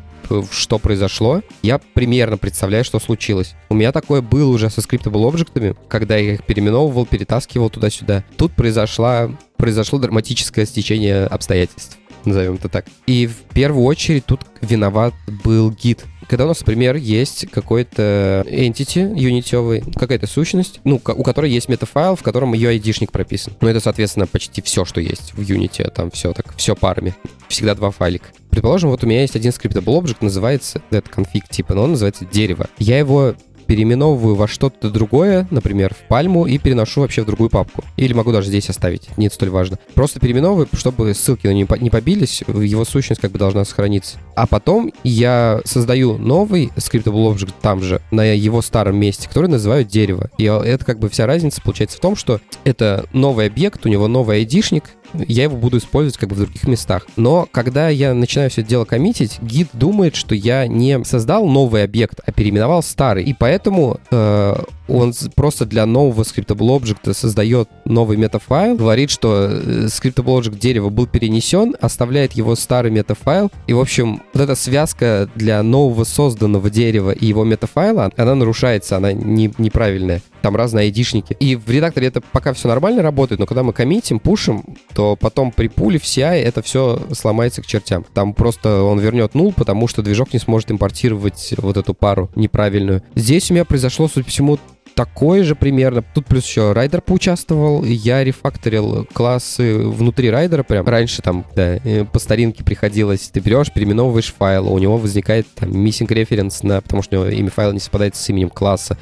что 0.50 0.78
произошло, 0.78 1.42
я 1.62 1.78
примерно 1.78 2.37
представляю, 2.38 2.84
что 2.84 2.98
случилось. 2.98 3.54
У 3.68 3.74
меня 3.74 3.92
такое 3.92 4.20
было 4.20 4.50
уже 4.50 4.70
со 4.70 4.80
скриптable 4.80 5.28
объектами, 5.28 5.74
когда 5.88 6.16
я 6.16 6.34
их 6.34 6.44
переименовывал, 6.44 7.06
перетаскивал 7.06 7.70
туда-сюда. 7.70 8.24
Тут 8.37 8.52
произошла, 8.52 9.30
произошло 9.56 9.98
драматическое 9.98 10.66
стечение 10.66 11.26
обстоятельств 11.26 11.98
назовем 12.26 12.54
это 12.54 12.68
так. 12.68 12.87
И 13.06 13.26
в 13.26 13.37
первую 13.54 13.84
очередь 13.84 14.26
тут 14.26 14.40
виноват 14.60 15.14
был 15.44 15.70
гид. 15.70 16.04
Когда 16.28 16.44
у 16.44 16.48
нас, 16.48 16.60
например, 16.60 16.96
есть 16.96 17.50
какой-то 17.50 18.44
entity 18.48 19.18
юнитевый, 19.18 19.82
какая-то 19.94 20.26
сущность, 20.26 20.80
ну, 20.84 20.96
у 21.04 21.22
которой 21.22 21.50
есть 21.50 21.68
метафайл, 21.68 22.16
в 22.16 22.22
котором 22.22 22.54
ее 22.54 22.76
ID-шник 22.76 23.10
прописан. 23.12 23.52
Ну, 23.60 23.68
это, 23.68 23.80
соответственно, 23.80 24.26
почти 24.26 24.62
все, 24.62 24.84
что 24.84 25.00
есть 25.00 25.34
в 25.34 25.40
Unity, 25.40 25.90
там 25.90 26.10
все 26.10 26.32
так, 26.32 26.56
все 26.56 26.74
парами. 26.74 27.14
Всегда 27.48 27.74
два 27.74 27.90
файлика. 27.90 28.28
Предположим, 28.55 28.90
вот 28.90 29.03
у 29.03 29.09
меня 29.09 29.23
есть 29.23 29.35
один 29.35 29.51
scriptable 29.51 30.01
object, 30.01 30.19
называется, 30.21 30.81
это 30.93 31.11
конфиг 31.11 31.49
типа, 31.49 31.75
но 31.75 31.83
он 31.83 31.90
называется 31.90 32.25
дерево. 32.25 32.69
Я 32.79 33.01
его 33.01 33.35
переименовываю 33.67 34.37
во 34.37 34.47
что-то 34.47 34.90
другое, 34.90 35.49
например, 35.51 35.93
в 35.93 36.07
пальму, 36.07 36.47
и 36.47 36.59
переношу 36.59 37.01
вообще 37.01 37.23
в 37.23 37.27
другую 37.27 37.51
папку. 37.51 37.83
Или 37.97 38.12
могу 38.12 38.31
даже 38.31 38.47
здесь 38.49 38.71
оставить, 38.71 39.09
не 39.17 39.29
столь 39.29 39.51
важно. 39.51 39.81
Просто 39.95 40.21
переименовываю, 40.21 40.69
чтобы 40.73 41.12
ссылки 41.14 41.49
на 41.49 41.53
него 41.53 41.75
не 41.77 41.90
побились, 41.90 42.43
его 42.47 42.85
сущность 42.85 43.21
как 43.21 43.33
бы 43.33 43.40
должна 43.40 43.64
сохраниться. 43.64 44.19
А 44.37 44.47
потом 44.47 44.93
я 45.03 45.61
создаю 45.64 46.17
новый 46.17 46.71
scriptable 46.77 47.35
object 47.35 47.55
там 47.61 47.83
же, 47.83 48.03
на 48.12 48.23
его 48.23 48.62
старом 48.62 48.97
месте, 48.97 49.27
который 49.27 49.49
называю 49.51 49.85
дерево. 49.85 50.31
И 50.38 50.45
это 50.45 50.85
как 50.85 51.01
бы 51.01 51.09
вся 51.09 51.27
разница 51.27 51.61
получается 51.61 51.97
в 51.97 52.01
том, 52.01 52.14
что 52.14 52.40
это 52.62 53.07
новый 53.12 53.47
объект, 53.47 53.85
у 53.85 53.88
него 53.88 54.07
новый 54.07 54.37
айдишник, 54.37 54.85
я 55.27 55.44
его 55.44 55.57
буду 55.57 55.79
использовать 55.79 56.16
как 56.16 56.29
бы 56.29 56.35
в 56.35 56.38
других 56.38 56.66
местах. 56.66 57.07
Но 57.16 57.48
когда 57.50 57.88
я 57.88 58.14
начинаю 58.14 58.50
все 58.50 58.62
это 58.62 58.70
дело 58.70 58.85
коммитить, 58.85 59.38
гид 59.40 59.68
думает, 59.72 60.16
что 60.16 60.35
я 60.35 60.66
не 60.66 61.05
создал 61.05 61.46
новый 61.46 61.83
объект, 61.85 62.20
а 62.24 62.33
переименовал 62.33 62.83
старый. 62.83 63.24
И 63.24 63.35
поэтому 63.35 64.00
э, 64.11 64.57
он 64.88 65.12
просто 65.35 65.66
для 65.66 65.87
нового 65.87 66.23
scriptable 66.23 66.79
object 66.79 67.12
создает 67.14 67.68
новый 67.85 68.16
метафайл, 68.16 68.77
говорит, 68.77 69.11
что 69.11 69.51
scriptable 69.87 70.40
object 70.40 70.59
дерева 70.59 70.90
был 70.90 71.07
перенесен, 71.07 71.75
оставляет 71.81 72.33
его 72.33 72.55
старый 72.55 72.90
метафайл. 72.90 73.51
И, 73.66 73.73
в 73.73 73.81
общем, 73.81 74.23
вот 74.33 74.42
эта 74.42 74.55
связка 74.55 75.29
для 75.35 75.62
нового 75.62 76.05
созданного 76.05 76.70
дерева 76.70 77.11
и 77.11 77.27
его 77.27 77.44
метафайла, 77.44 78.11
она 78.16 78.35
нарушается, 78.35 78.97
она 78.97 79.12
не, 79.12 79.53
неправильная 79.59 80.23
там 80.44 80.57
разные 80.57 80.83
айдишники. 80.83 81.35
И 81.40 81.57
в 81.57 81.70
редакторе 81.70 82.09
это 82.09 82.20
пока 82.20 82.53
все 82.53 82.68
нормально 82.68 83.01
работает, 83.01 83.40
но 83.40 83.47
когда 83.47 83.62
мы 83.62 83.73
коммитим, 83.73 84.18
пушим, 84.18 84.77
то 84.94 85.16
потом 85.16 85.51
при 85.51 85.68
пуле 85.68 85.99
в 85.99 86.03
CI 86.03 86.42
это 86.42 86.61
все 86.61 87.01
сломается 87.12 87.62
к 87.62 87.66
чертям. 87.66 88.05
Там 88.12 88.35
просто 88.35 88.83
он 88.83 88.99
вернет 88.99 89.35
нул, 89.35 89.55
потому 89.57 89.88
что 89.88 90.03
движок 90.03 90.35
не 90.35 90.38
сможет 90.38 90.70
импортировать 90.70 91.55
вот 91.57 91.79
эту 91.79 91.94
пару 91.94 92.31
неправильную. 92.35 93.03
Здесь 93.14 93.51
у 93.51 93.55
меня 93.55 93.64
произошло, 93.64 94.07
судя 94.07 94.25
по 94.25 94.31
всему, 94.31 94.59
такой 94.94 95.42
же 95.42 95.54
примерно. 95.54 96.02
Тут 96.14 96.26
плюс 96.26 96.46
еще 96.46 96.72
Rider 96.72 97.00
поучаствовал. 97.00 97.85
Я 97.85 98.24
рефакторил 98.24 99.07
классы 99.12 99.78
внутри 99.78 100.30
Rider 100.31 100.57
а 100.57 100.62
прям. 100.62 100.87
Раньше 100.87 101.22
там, 101.22 101.44
да, 101.54 101.76
э, 101.76 102.04
по 102.04 102.18
старинке 102.18 102.64
приходилось, 102.64 103.28
ты 103.28 103.40
берешь, 103.40 103.72
переименовываешь 103.72 104.33
файл, 104.33 104.72
у 104.72 104.78
него 104.78 104.96
возникает 104.96 105.46
там 105.54 105.70
missing 105.70 106.07
reference, 106.09 106.59
на, 106.62 106.80
потому 106.80 107.02
что 107.02 107.20
у 107.20 107.24
него 107.24 107.30
имя 107.30 107.50
файла 107.50 107.72
не 107.72 107.80
совпадает 107.80 108.16
с 108.16 108.28
именем 108.28 108.50
класса. 108.50 108.96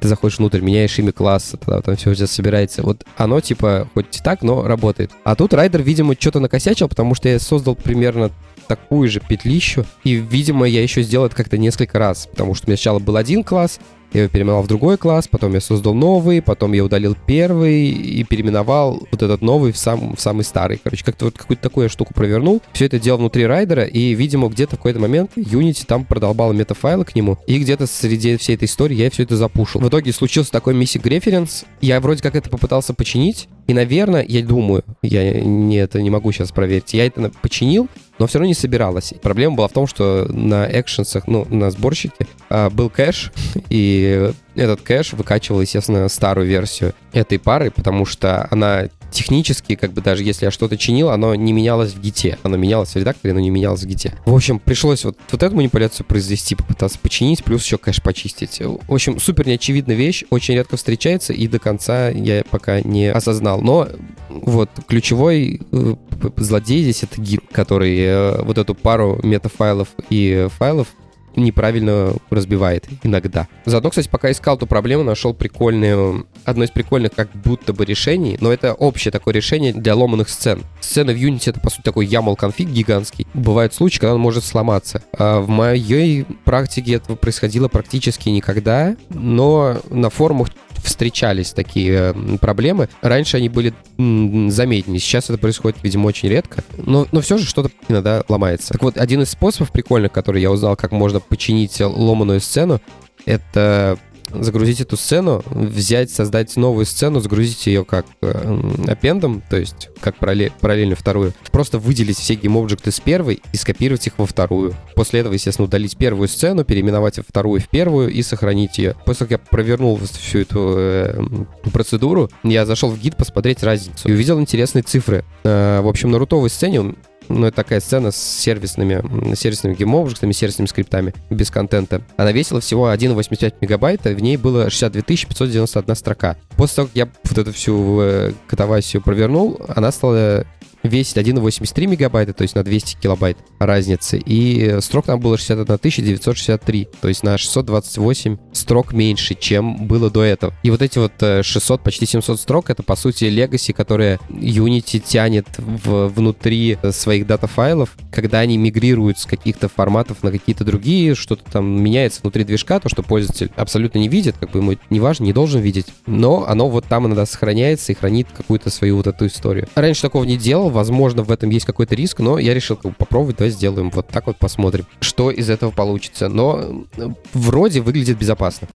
Ты 0.00 0.08
заходишь 0.08 0.38
внутрь, 0.38 0.60
меняешь 0.60 0.98
имя 0.98 1.12
класса, 1.12 1.56
тогда 1.56 1.80
там 1.80 1.96
все 1.96 2.14
тебя 2.14 2.26
собирается. 2.26 2.82
Вот 2.82 3.04
оно 3.16 3.40
типа 3.40 3.88
хоть 3.94 4.16
и 4.16 4.22
так, 4.22 4.42
но 4.42 4.66
работает. 4.66 5.10
А 5.24 5.34
тут 5.34 5.54
Rider, 5.54 5.82
видимо, 5.82 6.14
что-то 6.18 6.40
накосячил, 6.40 6.88
потому 6.88 7.14
что 7.14 7.28
я 7.28 7.38
создал 7.38 7.74
примерно 7.74 8.30
такую 8.66 9.08
же 9.08 9.20
петлищу. 9.20 9.86
И, 10.04 10.14
видимо, 10.14 10.66
я 10.66 10.82
еще 10.82 11.02
сделал 11.02 11.26
это 11.26 11.36
как-то 11.36 11.56
несколько 11.56 11.98
раз, 11.98 12.26
потому 12.26 12.54
что 12.54 12.66
у 12.66 12.70
меня 12.70 12.76
сначала 12.76 12.98
был 12.98 13.16
один 13.16 13.44
класс, 13.44 13.78
я 14.12 14.22
его 14.22 14.30
переименовал 14.30 14.62
в 14.62 14.68
другой 14.68 14.96
класс, 14.96 15.28
потом 15.28 15.54
я 15.54 15.60
создал 15.60 15.94
новый, 15.94 16.40
потом 16.40 16.72
я 16.72 16.84
удалил 16.84 17.16
первый 17.26 17.88
и 17.88 18.24
переименовал 18.24 19.06
вот 19.10 19.22
этот 19.22 19.42
новый 19.42 19.72
в, 19.72 19.76
сам, 19.76 20.16
в 20.16 20.20
самый 20.20 20.44
старый. 20.44 20.80
Короче, 20.82 21.04
как-то 21.04 21.26
вот 21.26 21.36
какую-то 21.36 21.62
такую 21.62 21.88
штуку 21.88 22.14
провернул. 22.14 22.62
Все 22.72 22.86
это 22.86 22.98
делал 22.98 23.18
внутри 23.18 23.46
райдера, 23.46 23.84
и, 23.84 24.14
видимо, 24.14 24.48
где-то 24.48 24.76
в 24.76 24.78
какой-то 24.78 25.00
момент 25.00 25.32
Unity 25.36 25.84
там 25.86 26.04
продолбал 26.04 26.52
метафайлы 26.52 27.04
к 27.04 27.14
нему, 27.14 27.38
и 27.46 27.58
где-то 27.58 27.86
среди 27.86 28.36
всей 28.36 28.56
этой 28.56 28.64
истории 28.64 28.96
я 28.96 29.10
все 29.10 29.24
это 29.24 29.36
запушил. 29.36 29.80
В 29.80 29.88
итоге 29.88 30.12
случился 30.12 30.50
такой 30.50 30.74
missing 30.74 31.02
reference. 31.02 31.64
Я 31.80 32.00
вроде 32.00 32.22
как 32.22 32.36
это 32.36 32.48
попытался 32.48 32.94
починить, 32.94 33.48
и, 33.66 33.74
наверное, 33.74 34.24
я 34.26 34.42
думаю, 34.42 34.84
я 35.02 35.40
не, 35.40 35.76
это 35.76 36.00
не 36.00 36.10
могу 36.10 36.32
сейчас 36.32 36.52
проверить, 36.52 36.94
я 36.94 37.06
это 37.06 37.30
починил, 37.42 37.88
но 38.18 38.26
все 38.26 38.38
равно 38.38 38.48
не 38.48 38.54
собиралось. 38.54 39.12
Проблема 39.22 39.56
была 39.56 39.68
в 39.68 39.72
том, 39.72 39.86
что 39.86 40.26
на 40.30 40.66
экшенсах, 40.66 41.26
ну, 41.26 41.46
на 41.50 41.70
сборщике 41.70 42.26
а, 42.48 42.70
был 42.70 42.90
кэш, 42.90 43.32
и 43.68 44.30
этот 44.54 44.80
кэш 44.82 45.12
выкачивал, 45.14 45.60
естественно, 45.60 46.08
старую 46.08 46.46
версию 46.46 46.94
этой 47.12 47.38
пары, 47.38 47.70
потому 47.70 48.06
что 48.06 48.46
она 48.50 48.88
технически, 49.10 49.74
как 49.74 49.92
бы 49.92 50.00
даже 50.02 50.22
если 50.22 50.46
я 50.46 50.50
что-то 50.50 50.76
чинил, 50.76 51.10
оно 51.10 51.34
не 51.34 51.52
менялось 51.52 51.92
в 51.92 52.00
гите. 52.00 52.38
Оно 52.42 52.56
менялось 52.56 52.90
в 52.90 52.96
редакторе, 52.96 53.34
но 53.34 53.40
не 53.40 53.50
менялось 53.50 53.82
в 53.82 53.86
гите. 53.86 54.14
В 54.24 54.34
общем, 54.34 54.58
пришлось 54.58 55.04
вот, 55.04 55.16
вот 55.30 55.42
эту 55.42 55.54
манипуляцию 55.54 56.06
произвести, 56.06 56.54
попытаться 56.54 56.98
починить, 56.98 57.44
плюс 57.44 57.64
еще 57.64 57.78
кэш 57.78 58.02
почистить. 58.02 58.60
В 58.60 58.92
общем, 58.92 59.18
супер 59.18 59.46
неочевидная 59.46 59.96
вещь, 59.96 60.24
очень 60.30 60.54
редко 60.54 60.76
встречается, 60.76 61.32
и 61.32 61.46
до 61.48 61.58
конца 61.58 62.08
я 62.08 62.44
пока 62.48 62.80
не 62.80 63.06
осознал. 63.06 63.60
Но 63.60 63.88
вот 64.28 64.70
ключевой 64.86 65.60
э, 65.72 65.94
злодей 66.36 66.82
здесь 66.82 67.02
это 67.02 67.20
гид, 67.20 67.40
который 67.52 67.98
э, 67.98 68.42
вот 68.42 68.58
эту 68.58 68.74
пару 68.74 69.20
метафайлов 69.22 69.88
и 70.10 70.48
файлов 70.58 70.88
неправильно 71.36 72.14
разбивает 72.30 72.86
иногда. 73.02 73.48
Заодно, 73.64 73.90
кстати, 73.90 74.08
пока 74.08 74.30
искал 74.30 74.56
эту 74.56 74.66
проблему, 74.66 75.02
нашел 75.04 75.34
прикольное, 75.34 76.24
одно 76.44 76.64
из 76.64 76.70
прикольных 76.70 77.12
как 77.14 77.30
будто 77.32 77.72
бы 77.72 77.84
решений, 77.84 78.36
но 78.40 78.52
это 78.52 78.74
общее 78.74 79.12
такое 79.12 79.34
решение 79.34 79.72
для 79.72 79.94
ломаных 79.94 80.28
сцен. 80.28 80.62
Сцены 80.80 81.14
в 81.14 81.16
Unity 81.16 81.50
это, 81.50 81.60
по 81.60 81.70
сути, 81.70 81.82
такой 81.82 82.06
YAML 82.06 82.36
конфиг 82.36 82.68
гигантский. 82.68 83.26
Бывают 83.34 83.74
случаи, 83.74 83.98
когда 83.98 84.14
он 84.14 84.20
может 84.20 84.44
сломаться. 84.44 85.02
А 85.16 85.40
в 85.40 85.48
моей 85.48 86.24
практике 86.44 86.94
этого 86.94 87.16
происходило 87.16 87.68
практически 87.68 88.28
никогда, 88.28 88.96
но 89.08 89.78
на 89.90 90.10
форумах 90.10 90.48
встречались 90.82 91.52
такие 91.52 92.14
проблемы. 92.40 92.88
Раньше 93.02 93.36
они 93.36 93.48
были 93.48 93.74
заметнее. 93.96 94.98
Сейчас 95.00 95.30
это 95.30 95.38
происходит, 95.38 95.78
видимо, 95.82 96.06
очень 96.06 96.28
редко. 96.28 96.62
Но, 96.76 97.06
но 97.12 97.20
все 97.20 97.38
же 97.38 97.46
что-то 97.46 97.70
иногда 97.88 98.24
ломается. 98.28 98.72
Так 98.72 98.82
вот, 98.82 98.96
один 98.96 99.22
из 99.22 99.30
способов 99.30 99.72
прикольных, 99.72 100.12
который 100.12 100.42
я 100.42 100.50
узнал, 100.50 100.76
как 100.76 100.92
можно 100.92 101.20
починить 101.20 101.80
ломаную 101.80 102.40
сцену, 102.40 102.80
это 103.24 103.98
загрузить 104.30 104.80
эту 104.80 104.96
сцену, 104.96 105.42
взять, 105.50 106.10
создать 106.10 106.56
новую 106.56 106.86
сцену, 106.86 107.20
загрузить 107.20 107.66
ее 107.66 107.84
как 107.84 108.06
э, 108.22 108.60
аппендом, 108.88 109.42
то 109.48 109.56
есть 109.56 109.90
как 110.00 110.16
параллель, 110.16 110.52
параллельно 110.60 110.96
вторую. 110.96 111.32
Просто 111.52 111.78
выделить 111.78 112.18
все 112.18 112.34
гейм-объекты 112.34 112.90
с 112.90 113.00
первой 113.00 113.42
и 113.52 113.56
скопировать 113.56 114.06
их 114.06 114.14
во 114.18 114.26
вторую. 114.26 114.74
После 114.94 115.20
этого, 115.20 115.32
естественно, 115.32 115.66
удалить 115.66 115.96
первую 115.96 116.28
сцену, 116.28 116.64
переименовать 116.64 117.18
вторую 117.26 117.60
в 117.60 117.68
первую 117.68 118.10
и 118.10 118.22
сохранить 118.22 118.78
ее. 118.78 118.94
После 119.04 119.26
того, 119.26 119.28
как 119.28 119.30
я 119.30 119.50
провернул 119.50 119.98
всю 119.98 120.40
эту 120.40 120.74
э, 120.76 121.26
процедуру, 121.72 122.30
я 122.42 122.66
зашел 122.66 122.90
в 122.90 122.98
гид 122.98 123.16
посмотреть 123.16 123.62
разницу 123.62 124.08
и 124.08 124.12
увидел 124.12 124.40
интересные 124.40 124.82
цифры. 124.82 125.24
Э, 125.44 125.80
в 125.80 125.88
общем, 125.88 126.10
на 126.10 126.18
рутовой 126.18 126.50
сцене 126.50 126.94
ну, 127.28 127.46
это 127.46 127.56
такая 127.56 127.80
сцена 127.80 128.10
с 128.10 128.16
сервисными, 128.16 129.34
сервисными 129.34 129.74
гейм-обжектами, 129.74 130.32
сервисными 130.32 130.66
скриптами, 130.66 131.14
без 131.30 131.50
контента. 131.50 132.02
Она 132.16 132.32
весила 132.32 132.60
всего 132.60 132.90
1,85 132.92 133.54
мегабайта, 133.60 134.10
в 134.10 134.20
ней 134.20 134.36
было 134.36 134.70
62 134.70 135.02
591 135.02 135.94
строка. 135.96 136.36
После 136.56 136.76
того, 136.76 136.88
как 136.88 136.96
я 136.96 137.08
вот 137.24 137.38
эту 137.38 137.52
всю 137.52 138.00
э, 138.00 138.32
катавасию 138.46 139.02
провернул, 139.02 139.60
она 139.68 139.92
стала 139.92 140.46
весить 140.86 141.16
1,83 141.16 141.86
мегабайта, 141.86 142.32
то 142.32 142.42
есть 142.42 142.54
на 142.54 142.62
200 142.62 142.96
килобайт 143.00 143.38
разницы, 143.58 144.18
и 144.18 144.78
строк 144.80 145.06
там 145.06 145.20
было 145.20 145.36
61 145.38 146.04
963, 146.04 146.88
то 147.00 147.08
есть 147.08 147.22
на 147.22 147.38
628 147.38 148.36
строк 148.52 148.92
меньше, 148.92 149.34
чем 149.34 149.86
было 149.86 150.10
до 150.10 150.22
этого. 150.22 150.54
И 150.62 150.70
вот 150.70 150.82
эти 150.82 150.98
вот 150.98 151.12
600, 151.18 151.80
э, 151.80 151.84
почти 151.84 152.06
700 152.06 152.40
строк, 152.40 152.70
это 152.70 152.82
по 152.82 152.96
сути 152.96 153.24
legacy, 153.24 153.72
которые 153.72 154.18
Unity 154.30 154.98
тянет 154.98 155.46
в, 155.58 156.08
внутри 156.08 156.78
своих 156.90 157.26
дата-файлов, 157.26 157.96
когда 158.10 158.40
они 158.40 158.56
мигрируют 158.56 159.18
с 159.18 159.26
каких-то 159.26 159.68
форматов 159.68 160.22
на 160.22 160.30
какие-то 160.30 160.64
другие, 160.64 161.14
что-то 161.14 161.44
там 161.50 161.82
меняется 161.82 162.20
внутри 162.22 162.44
движка, 162.44 162.80
то, 162.80 162.88
что 162.88 163.02
пользователь 163.02 163.50
абсолютно 163.56 163.98
не 163.98 164.08
видит, 164.08 164.36
как 164.38 164.50
бы 164.50 164.60
ему 164.60 164.74
не 164.90 165.00
важно, 165.00 165.24
не 165.24 165.32
должен 165.32 165.60
видеть, 165.60 165.86
но 166.06 166.46
оно 166.46 166.68
вот 166.68 166.86
там 166.86 167.06
иногда 167.06 167.26
сохраняется 167.26 167.92
и 167.92 167.94
хранит 167.94 168.28
какую-то 168.34 168.70
свою 168.70 168.96
вот 168.96 169.06
эту 169.06 169.26
историю. 169.26 169.68
Раньше 169.74 170.02
такого 170.02 170.24
не 170.24 170.36
делал, 170.36 170.70
возможно, 170.76 171.22
в 171.22 171.32
этом 171.32 171.50
есть 171.50 171.64
какой-то 171.64 171.94
риск, 171.94 172.20
но 172.20 172.38
я 172.38 172.54
решил 172.54 172.76
бы, 172.76 172.92
попробовать, 172.92 173.38
давай 173.38 173.50
сделаем 173.50 173.90
вот 173.90 174.06
так 174.08 174.26
вот, 174.26 174.36
посмотрим, 174.36 174.86
что 175.00 175.30
из 175.30 175.50
этого 175.50 175.70
получится. 175.70 176.28
Но 176.28 176.84
вроде 177.32 177.80
выглядит 177.80 178.18
безопасно. 178.18 178.68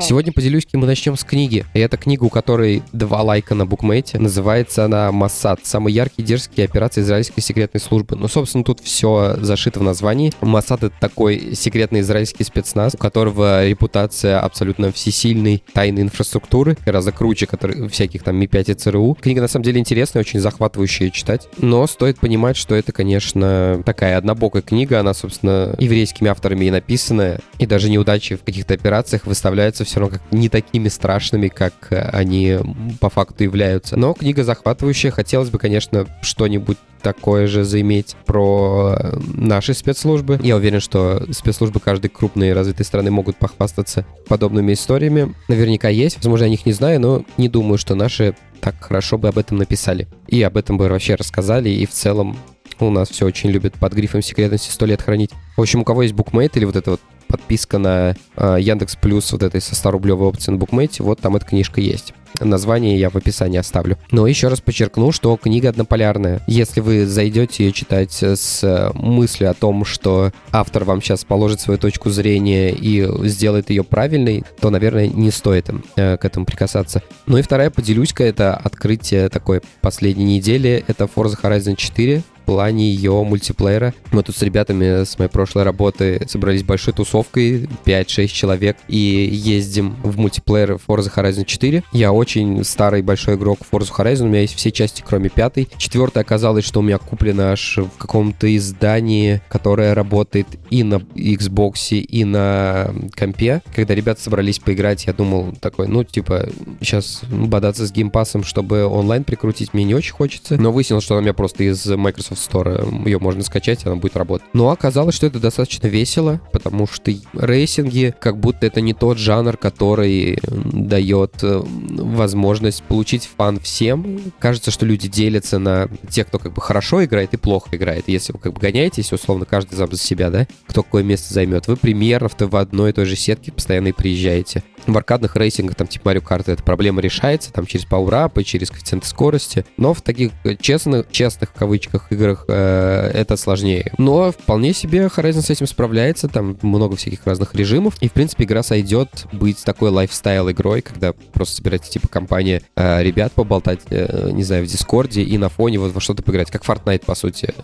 Сегодня 0.00 0.32
поделюсь, 0.32 0.64
кем 0.64 0.80
мы 0.80 0.86
начнем 0.86 1.14
с 1.14 1.24
книги. 1.24 1.66
И 1.74 1.78
это 1.78 1.98
книга, 1.98 2.24
у 2.24 2.30
которой 2.30 2.82
два 2.92 3.20
лайка 3.22 3.54
на 3.54 3.66
букмейте. 3.66 4.18
Называется 4.18 4.86
она 4.86 5.12
«Моссад. 5.12 5.60
Самые 5.62 5.94
яркие 5.94 6.26
дерзкие 6.26 6.64
операции 6.64 7.02
израильской 7.02 7.42
секретной 7.42 7.82
службы». 7.82 8.16
Ну, 8.16 8.26
собственно, 8.26 8.64
тут 8.64 8.80
все 8.80 9.36
зашито 9.38 9.80
в 9.80 9.82
названии. 9.82 10.32
Моссад— 10.40 10.82
это 10.84 10.94
такой 10.98 11.54
секретный 11.54 12.00
израильский 12.00 12.44
спецназ, 12.44 12.94
у 12.94 12.98
которого 12.98 13.68
репутация 13.68 14.40
абсолютно 14.40 14.90
всесильной 14.90 15.62
тайной 15.74 16.02
инфраструктуры, 16.02 16.78
гораздо 16.84 17.12
круче 17.12 17.46
который, 17.46 17.88
всяких 17.88 18.22
там 18.22 18.36
Ми-5 18.36 18.70
и 18.72 18.74
ЦРУ. 18.74 19.18
Книга, 19.20 19.42
на 19.42 19.48
самом 19.48 19.64
деле, 19.64 19.80
интересная, 19.80 20.22
очень 20.22 20.40
захватывающая 20.40 21.10
читать. 21.10 21.48
Но 21.58 21.86
стоит 21.86 22.18
понимать, 22.18 22.56
что 22.56 22.74
это, 22.74 22.92
конечно, 22.92 23.82
такая 23.84 24.16
однобокая 24.16 24.62
книга. 24.62 24.98
Она, 24.98 25.12
собственно, 25.12 25.74
еврейскими 25.78 26.30
авторами 26.30 26.64
и 26.64 26.70
написанная. 26.70 27.40
И 27.58 27.66
даже 27.66 27.90
неудачи 27.90 28.36
в 28.36 28.44
каких-то 28.44 28.72
операциях 28.72 29.26
выставляются 29.26 29.84
все 29.90 30.00
равно 30.00 30.18
как 30.18 30.32
не 30.32 30.48
такими 30.48 30.88
страшными, 30.88 31.48
как 31.48 31.74
э, 31.90 32.00
они 32.12 32.58
по 33.00 33.10
факту 33.10 33.44
являются. 33.44 33.96
Но 33.96 34.14
книга 34.14 34.44
захватывающая. 34.44 35.10
Хотелось 35.10 35.50
бы, 35.50 35.58
конечно, 35.58 36.06
что-нибудь 36.22 36.78
такое 37.02 37.46
же 37.46 37.64
заиметь 37.64 38.16
про 38.24 38.94
э, 38.96 39.18
наши 39.34 39.74
спецслужбы. 39.74 40.38
Я 40.42 40.56
уверен, 40.56 40.80
что 40.80 41.26
спецслужбы 41.32 41.80
каждой 41.80 42.08
крупной 42.08 42.52
развитой 42.52 42.86
страны 42.86 43.10
могут 43.10 43.36
похвастаться 43.36 44.06
подобными 44.28 44.72
историями. 44.72 45.34
Наверняка 45.48 45.88
есть. 45.88 46.16
Возможно, 46.16 46.44
я 46.44 46.48
о 46.48 46.50
них 46.50 46.66
не 46.66 46.72
знаю, 46.72 47.00
но 47.00 47.24
не 47.36 47.48
думаю, 47.48 47.78
что 47.78 47.94
наши 47.94 48.34
так 48.60 48.76
хорошо 48.80 49.18
бы 49.18 49.28
об 49.28 49.38
этом 49.38 49.56
написали. 49.56 50.06
И 50.28 50.42
об 50.42 50.56
этом 50.56 50.76
бы 50.78 50.88
вообще 50.88 51.16
рассказали. 51.16 51.70
И 51.70 51.86
в 51.86 51.90
целом 51.90 52.36
у 52.78 52.90
нас 52.90 53.08
все 53.08 53.26
очень 53.26 53.50
любят 53.50 53.74
под 53.74 53.92
грифом 53.92 54.22
секретности 54.22 54.70
сто 54.70 54.86
лет 54.86 55.02
хранить. 55.02 55.30
В 55.56 55.60
общем, 55.60 55.80
у 55.80 55.84
кого 55.84 56.02
есть 56.02 56.14
букмейт 56.14 56.56
или 56.56 56.64
вот 56.64 56.76
это 56.76 56.92
вот 56.92 57.00
подписка 57.30 57.78
на 57.78 58.16
э, 58.36 58.56
Яндекс 58.60 58.96
Плюс 58.96 59.30
вот 59.32 59.42
этой 59.42 59.60
со 59.60 59.74
100-рублевой 59.74 60.28
опцией 60.28 60.54
на 60.54 60.58
букмейте, 60.58 61.02
вот 61.02 61.20
там 61.20 61.36
эта 61.36 61.46
книжка 61.46 61.80
есть. 61.80 62.12
Название 62.38 62.98
я 62.98 63.10
в 63.10 63.16
описании 63.16 63.58
оставлю. 63.58 63.98
Но 64.10 64.26
еще 64.26 64.48
раз 64.48 64.60
подчеркну, 64.60 65.12
что 65.12 65.36
книга 65.36 65.68
однополярная. 65.68 66.40
Если 66.46 66.80
вы 66.80 67.06
зайдете 67.06 67.64
ее 67.64 67.72
читать 67.72 68.22
с 68.22 68.92
мыслью 68.94 69.50
о 69.50 69.54
том, 69.54 69.84
что 69.84 70.32
автор 70.52 70.84
вам 70.84 71.02
сейчас 71.02 71.24
положит 71.24 71.60
свою 71.60 71.78
точку 71.78 72.10
зрения 72.10 72.70
и 72.70 73.06
сделает 73.28 73.70
ее 73.70 73.84
правильной, 73.84 74.44
то, 74.60 74.70
наверное, 74.70 75.08
не 75.08 75.30
стоит 75.30 75.70
э, 75.96 76.16
к 76.16 76.24
этому 76.24 76.46
прикасаться. 76.46 77.02
Ну 77.26 77.36
и 77.36 77.42
вторая 77.42 77.70
поделюсь-ка, 77.70 78.24
это 78.24 78.54
открытие 78.54 79.28
такой 79.28 79.60
последней 79.80 80.24
недели. 80.24 80.84
Это 80.86 81.04
Forza 81.04 81.38
Horizon 81.42 81.76
4 81.76 82.22
плане 82.50 82.90
ее 82.90 83.12
мультиплеера. 83.22 83.94
Мы 84.10 84.24
тут 84.24 84.36
с 84.36 84.42
ребятами 84.42 85.04
с 85.04 85.16
моей 85.20 85.30
прошлой 85.30 85.62
работы 85.62 86.20
собрались 86.26 86.64
большой 86.64 86.92
тусовкой, 86.92 87.68
5-6 87.84 88.26
человек, 88.26 88.76
и 88.88 88.96
ездим 88.96 89.94
в 90.02 90.18
мультиплеер 90.18 90.72
Forza 90.72 91.14
Horizon 91.14 91.44
4. 91.44 91.84
Я 91.92 92.10
очень 92.10 92.64
старый 92.64 93.02
большой 93.02 93.36
игрок 93.36 93.60
Forza 93.70 93.92
Horizon, 93.96 94.24
у 94.24 94.26
меня 94.26 94.40
есть 94.40 94.56
все 94.56 94.72
части, 94.72 95.04
кроме 95.06 95.28
пятой. 95.28 95.68
Четвертая 95.76 96.24
оказалось, 96.24 96.64
что 96.64 96.80
у 96.80 96.82
меня 96.82 96.98
куплено 96.98 97.52
аж 97.52 97.78
в 97.78 97.96
каком-то 97.98 98.56
издании, 98.56 99.40
которое 99.48 99.94
работает 99.94 100.48
и 100.70 100.82
на 100.82 100.96
Xbox, 100.96 101.92
и 101.92 102.24
на 102.24 102.92
компе. 103.14 103.62
Когда 103.76 103.94
ребята 103.94 104.20
собрались 104.20 104.58
поиграть, 104.58 105.06
я 105.06 105.12
думал 105.12 105.54
такой, 105.60 105.86
ну, 105.86 106.02
типа, 106.02 106.48
сейчас 106.80 107.20
бодаться 107.30 107.86
с 107.86 107.92
Game 107.92 108.10
Pass 108.10 108.28
ом, 108.28 108.42
чтобы 108.42 108.86
онлайн 108.86 109.22
прикрутить, 109.22 109.72
мне 109.72 109.84
не 109.84 109.94
очень 109.94 110.14
хочется. 110.14 110.56
Но 110.56 110.72
выяснилось, 110.72 111.04
что 111.04 111.16
у 111.16 111.20
меня 111.20 111.32
просто 111.32 111.62
из 111.62 111.86
Microsoft 111.86 112.39
Store, 112.40 113.04
ее 113.06 113.18
можно 113.18 113.42
скачать, 113.42 113.84
она 113.86 113.96
будет 113.96 114.16
работать. 114.16 114.48
Но 114.52 114.70
оказалось, 114.70 115.14
что 115.14 115.26
это 115.26 115.38
достаточно 115.38 115.86
весело, 115.86 116.40
потому 116.52 116.86
что 116.86 117.12
racing 117.34 117.94
и, 117.94 118.14
как 118.18 118.38
будто 118.38 118.66
это 118.66 118.80
не 118.80 118.94
тот 118.94 119.18
жанр, 119.18 119.56
который 119.56 120.38
дает 120.42 121.42
э, 121.42 121.60
возможность 121.62 122.82
получить 122.84 123.28
fun 123.36 123.60
всем. 123.60 124.20
Кажется, 124.38 124.70
что 124.70 124.86
люди 124.86 125.08
делятся 125.08 125.58
на 125.58 125.88
тех, 126.08 126.28
кто 126.28 126.38
как 126.38 126.52
бы 126.52 126.60
хорошо 126.60 127.04
играет 127.04 127.34
и 127.34 127.36
плохо 127.36 127.76
играет. 127.76 128.04
Если 128.06 128.32
вы 128.32 128.38
как 128.38 128.54
бы 128.54 128.60
гоняетесь, 128.60 129.12
условно, 129.12 129.44
каждый 129.44 129.76
сам 129.76 129.90
за 129.90 129.98
себя, 129.98 130.30
да, 130.30 130.46
кто 130.66 130.82
какое 130.82 131.02
место 131.02 131.32
займет, 131.32 131.66
вы 131.68 131.76
примерно 131.76 132.20
в 132.20 132.56
одной 132.56 132.90
и 132.90 132.92
той 132.92 133.04
же 133.04 133.16
сетке 133.16 133.52
постоянно 133.52 133.88
и 133.88 133.92
приезжаете. 133.92 134.62
В 134.86 134.96
аркадных 134.96 135.36
racing 135.36 135.60
ах, 135.60 135.76
там, 135.76 135.86
типа 135.86 136.10
Mario 136.10 136.22
Kart, 136.22 136.44
эта 136.46 136.62
проблема 136.62 137.00
решается, 137.00 137.52
там, 137.52 137.66
через 137.66 137.84
power-up 137.84 138.32
ы, 138.32 138.44
через 138.44 138.70
коэффициенты 138.70 139.06
скорости. 139.06 139.64
Но 139.76 139.94
в 139.94 140.02
таких 140.02 140.32
честных, 140.60 141.10
честных, 141.10 141.50
в 141.50 141.52
кавычках, 141.52 142.10
играх 142.10 142.19
э, 142.28 143.10
это 143.14 143.36
сложнее. 143.36 143.92
Но 143.98 144.32
вполне 144.32 144.72
себе 144.72 145.06
Horizon 145.06 145.42
с 145.42 145.50
этим 145.50 145.66
справляется, 145.66 146.28
там 146.28 146.56
много 146.62 146.96
всяких 146.96 147.26
разных 147.26 147.54
режимов. 147.54 147.94
И, 148.00 148.08
в 148.08 148.12
принципе, 148.12 148.44
игра 148.44 148.62
сойдет 148.62 149.26
быть 149.32 149.62
такой 149.64 149.90
lifestyle 149.90 150.50
игрой, 150.50 150.82
когда 150.82 151.12
просто 151.32 151.56
собираете, 151.56 151.90
типа, 151.90 152.08
компания 152.08 152.62
э, 152.76 153.02
ребят 153.02 153.32
поболтать, 153.32 153.80
э, 153.90 154.30
не 154.32 154.44
знаю, 154.44 154.64
в 154.64 154.68
Discord 154.68 155.15
е 155.15 155.22
и 155.22 155.38
на 155.38 155.48
фоне 155.48 155.78
вот 155.78 155.92
во 155.92 156.00
что-то 156.00 156.22
поиграть, 156.22 156.50
как 156.50 156.64
Fortnite, 156.64 157.04
по 157.04 157.14
сути. 157.14 157.54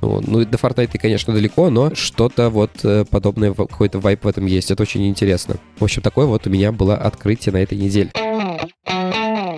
Ну, 0.00 0.22
ну 0.26 0.44
до 0.44 0.58
Fortnite, 0.58 0.98
конечно, 0.98 1.32
далеко, 1.32 1.70
но 1.70 1.94
что-то 1.94 2.50
вот 2.50 2.70
э, 2.84 3.04
подобное, 3.08 3.52
какой-то 3.52 3.98
vibe 3.98 4.24
в 4.24 4.28
этом 4.28 4.46
есть. 4.46 4.70
Это 4.70 4.82
очень 4.82 5.06
интересно. 5.08 5.56
В 5.78 5.84
общем, 5.84 6.02
такое 6.02 6.26
вот 6.26 6.46
у 6.46 6.50
меня 6.50 6.72
было 6.72 6.96
открытие 6.96 7.52
на 7.52 7.62
этой 7.62 7.78
неделе. 7.78 8.10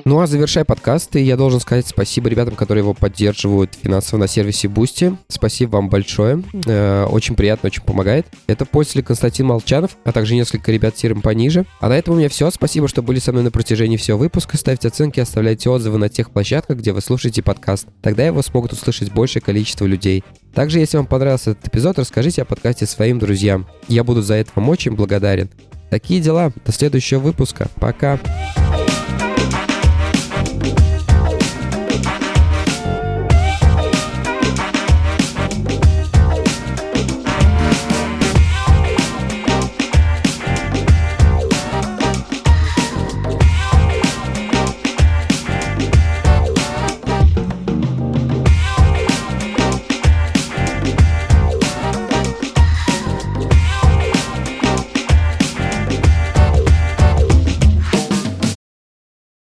Ну 0.06 0.20
а 0.20 0.28
завершая 0.28 0.64
подкаст, 0.64 1.16
я 1.16 1.36
должен 1.36 1.58
сказать 1.58 1.84
спасибо 1.84 2.28
ребятам, 2.28 2.54
которые 2.54 2.82
его 2.82 2.94
поддерживают 2.94 3.72
финансово 3.74 4.20
на 4.20 4.28
сервисе 4.28 4.68
Boosty. 4.68 5.16
Спасибо 5.26 5.72
вам 5.72 5.88
большое. 5.88 6.44
Э, 6.64 7.06
очень 7.06 7.34
приятно, 7.34 7.66
очень 7.66 7.82
помогает. 7.82 8.24
Это 8.46 8.66
после 8.66 9.02
Константин 9.02 9.46
Молчанов, 9.46 9.96
а 10.04 10.12
также 10.12 10.36
несколько 10.36 10.70
ребят 10.70 10.94
тиром 10.94 11.22
пониже. 11.22 11.66
А 11.80 11.88
на 11.88 11.98
этом 11.98 12.14
у 12.14 12.18
меня 12.18 12.28
все. 12.28 12.52
Спасибо, 12.52 12.86
что 12.86 13.02
были 13.02 13.18
со 13.18 13.32
мной 13.32 13.42
на 13.42 13.50
протяжении 13.50 13.96
всего 13.96 14.16
выпуска. 14.16 14.56
Ставьте 14.56 14.86
оценки, 14.86 15.18
оставляйте 15.18 15.70
отзывы 15.70 15.98
на 15.98 16.08
тех 16.08 16.30
площадках, 16.30 16.76
где 16.78 16.92
вы 16.92 17.00
слушаете 17.00 17.42
подкаст. 17.42 17.88
Тогда 18.00 18.24
его 18.24 18.42
смогут 18.42 18.74
услышать 18.74 19.12
большее 19.12 19.42
количество 19.42 19.86
людей. 19.86 20.22
Также, 20.54 20.78
если 20.78 20.98
вам 20.98 21.06
понравился 21.06 21.50
этот 21.50 21.66
эпизод, 21.66 21.98
расскажите 21.98 22.42
о 22.42 22.44
подкасте 22.44 22.86
своим 22.86 23.18
друзьям. 23.18 23.66
Я 23.88 24.04
буду 24.04 24.22
за 24.22 24.34
это 24.34 24.52
вам 24.54 24.68
очень 24.68 24.92
благодарен. 24.92 25.50
Такие 25.90 26.20
дела. 26.20 26.52
До 26.64 26.70
следующего 26.70 27.18
выпуска. 27.18 27.66
Пока. 27.80 28.20